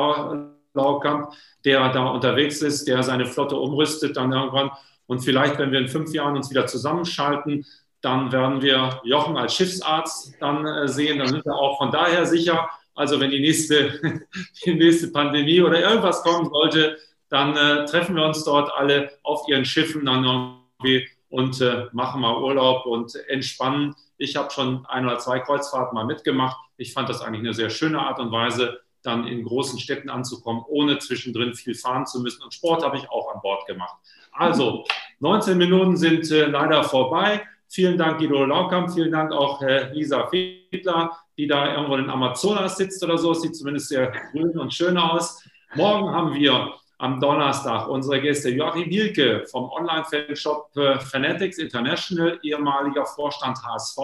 Laukamp, 0.74 1.32
der 1.64 1.94
da 1.94 2.10
unterwegs 2.10 2.62
ist, 2.62 2.90
der 2.90 3.04
seine 3.04 3.26
Flotte 3.26 3.56
umrüstet 3.56 4.18
dann 4.18 4.34
irgendwann. 4.34 4.72
Und 5.08 5.20
vielleicht, 5.20 5.58
wenn 5.58 5.72
wir 5.72 5.80
in 5.80 5.88
fünf 5.88 6.14
Jahren 6.14 6.36
uns 6.36 6.50
wieder 6.50 6.68
zusammenschalten, 6.68 7.66
dann 8.02 8.34
werden 8.34 8.62
wir 8.62 9.00
Jochen 9.06 9.38
als 9.38 9.56
Schiffsarzt 9.56 10.34
dann 10.42 10.66
äh, 10.66 10.90
sehen. 10.90 11.20
Dann 11.20 11.30
sind 11.30 11.46
wir 11.46 11.56
auch 11.56 11.78
von 11.78 11.92
daher 11.92 12.26
sicher, 12.26 12.68
also 12.96 13.20
wenn 13.20 13.32
die 13.32 13.40
nächste, 13.40 14.00
die 14.66 14.74
nächste 14.74 15.10
Pandemie 15.10 15.62
oder 15.62 15.80
irgendwas 15.80 16.24
kommen 16.24 16.50
sollte, 16.50 16.98
dann 17.30 17.56
äh, 17.56 17.86
treffen 17.86 18.16
wir 18.16 18.26
uns 18.26 18.44
dort 18.44 18.72
alle 18.74 19.12
auf 19.24 19.48
ihren 19.48 19.66
Schiffen 19.66 20.06
dann 20.06 20.24
irgendwie 20.24 21.08
und 21.30 21.62
äh, 21.62 21.86
machen 21.94 22.22
mal 22.22 22.38
Urlaub 22.38 22.86
und 22.86 23.16
entspannen. 23.28 23.96
Ich 24.18 24.36
habe 24.36 24.52
schon 24.52 24.86
ein 24.88 25.06
oder 25.06 25.18
zwei 25.18 25.40
Kreuzfahrten 25.40 25.96
mal 25.96 26.06
mitgemacht. 26.06 26.58
Ich 26.76 26.94
fand 26.94 27.08
das 27.08 27.22
eigentlich 27.22 27.40
eine 27.40 27.54
sehr 27.54 27.70
schöne 27.70 28.00
Art 28.00 28.20
und 28.20 28.32
Weise, 28.32 28.82
dann 29.02 29.26
in 29.26 29.44
großen 29.44 29.80
Städten 29.80 30.10
anzukommen, 30.10 30.64
ohne 30.68 31.00
zwischendrin 31.00 31.56
viel 31.56 31.74
fahren 31.74 32.06
zu 32.06 32.20
müssen. 32.20 32.44
Und 32.44 32.54
Sport 32.54 32.84
habe 32.84 32.98
ich 32.98 33.10
auch 33.10 33.34
an 33.34 33.42
Bord 33.42 33.66
gemacht. 33.66 33.96
Also, 34.34 34.86
19 35.20 35.58
Minuten 35.58 35.96
sind 35.96 36.30
äh, 36.32 36.46
leider 36.46 36.84
vorbei. 36.84 37.42
Vielen 37.70 37.98
Dank, 37.98 38.20
Guido 38.20 38.46
Laukamp. 38.46 38.94
Vielen 38.94 39.12
Dank 39.12 39.32
auch 39.32 39.62
äh, 39.62 39.92
Lisa 39.94 40.28
Fiedler 40.28 41.18
die 41.38 41.48
da 41.48 41.76
irgendwo 41.76 41.96
in 41.96 42.10
Amazonas 42.10 42.78
sitzt 42.78 43.04
oder 43.04 43.18
so. 43.18 43.34
Sieht 43.34 43.56
zumindest 43.56 43.90
sehr 43.90 44.12
grün 44.32 44.58
und 44.58 44.74
schön 44.74 44.98
aus. 44.98 45.44
Morgen 45.76 46.10
haben 46.12 46.34
wir 46.34 46.74
am 46.98 47.20
Donnerstag 47.20 47.88
unsere 47.88 48.22
Gäste 48.22 48.50
Joachim 48.50 48.88
Mielke 48.88 49.46
vom 49.50 49.70
Online-Fanshop 49.72 50.78
äh, 50.78 51.00
Fanatics 51.00 51.58
International, 51.58 52.40
ehemaliger 52.44 53.06
Vorstand 53.06 53.58
HSV 53.64 53.98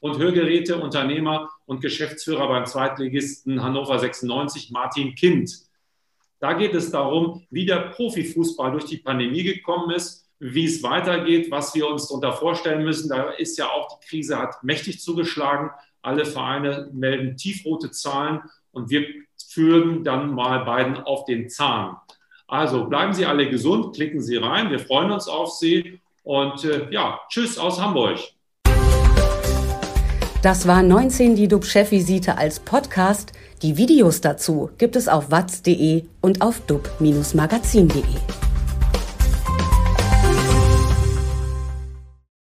und 0.00 0.18
Hörgeräteunternehmer 0.18 1.50
und 1.64 1.80
Geschäftsführer 1.80 2.46
beim 2.46 2.66
Zweitligisten 2.66 3.62
Hannover 3.62 3.98
96, 3.98 4.70
Martin 4.70 5.14
Kind. 5.16 5.50
Da 6.38 6.52
geht 6.52 6.74
es 6.74 6.92
darum, 6.92 7.46
wie 7.50 7.66
der 7.66 7.90
Profifußball 7.90 8.70
durch 8.70 8.84
die 8.84 8.98
Pandemie 8.98 9.42
gekommen 9.42 9.90
ist, 9.90 10.28
wie 10.38 10.66
es 10.66 10.82
weitergeht, 10.82 11.50
was 11.50 11.74
wir 11.74 11.88
uns 11.88 12.08
darunter 12.08 12.32
vorstellen 12.32 12.84
müssen. 12.84 13.08
Da 13.08 13.30
ist 13.30 13.58
ja 13.58 13.70
auch 13.70 13.98
die 13.98 14.06
Krise 14.06 14.38
hat 14.38 14.62
mächtig 14.62 15.00
zugeschlagen 15.00 15.70
alle 16.06 16.24
Vereine 16.24 16.88
melden 16.92 17.36
tiefrote 17.36 17.90
Zahlen 17.90 18.40
und 18.72 18.90
wir 18.90 19.04
führen 19.48 20.04
dann 20.04 20.34
mal 20.34 20.64
beiden 20.64 20.96
auf 20.98 21.24
den 21.24 21.48
Zahn. 21.50 21.96
Also 22.46 22.84
bleiben 22.84 23.12
Sie 23.12 23.26
alle 23.26 23.50
gesund, 23.50 23.94
klicken 23.94 24.20
Sie 24.20 24.36
rein. 24.36 24.70
Wir 24.70 24.78
freuen 24.78 25.10
uns 25.10 25.28
auf 25.28 25.52
Sie 25.52 26.00
und 26.22 26.64
äh, 26.64 26.88
ja, 26.90 27.20
tschüss 27.28 27.58
aus 27.58 27.80
Hamburg. 27.80 28.18
Das 30.42 30.68
war 30.68 30.82
19 30.82 31.34
die 31.34 31.48
DUB-Chefvisite 31.48 32.38
als 32.38 32.60
Podcast. 32.60 33.32
Die 33.62 33.76
Videos 33.76 34.20
dazu 34.20 34.70
gibt 34.78 34.94
es 34.94 35.08
auf 35.08 35.30
watz.de 35.30 36.04
und 36.20 36.40
auf 36.40 36.60
dub-magazin.de. 36.66 38.45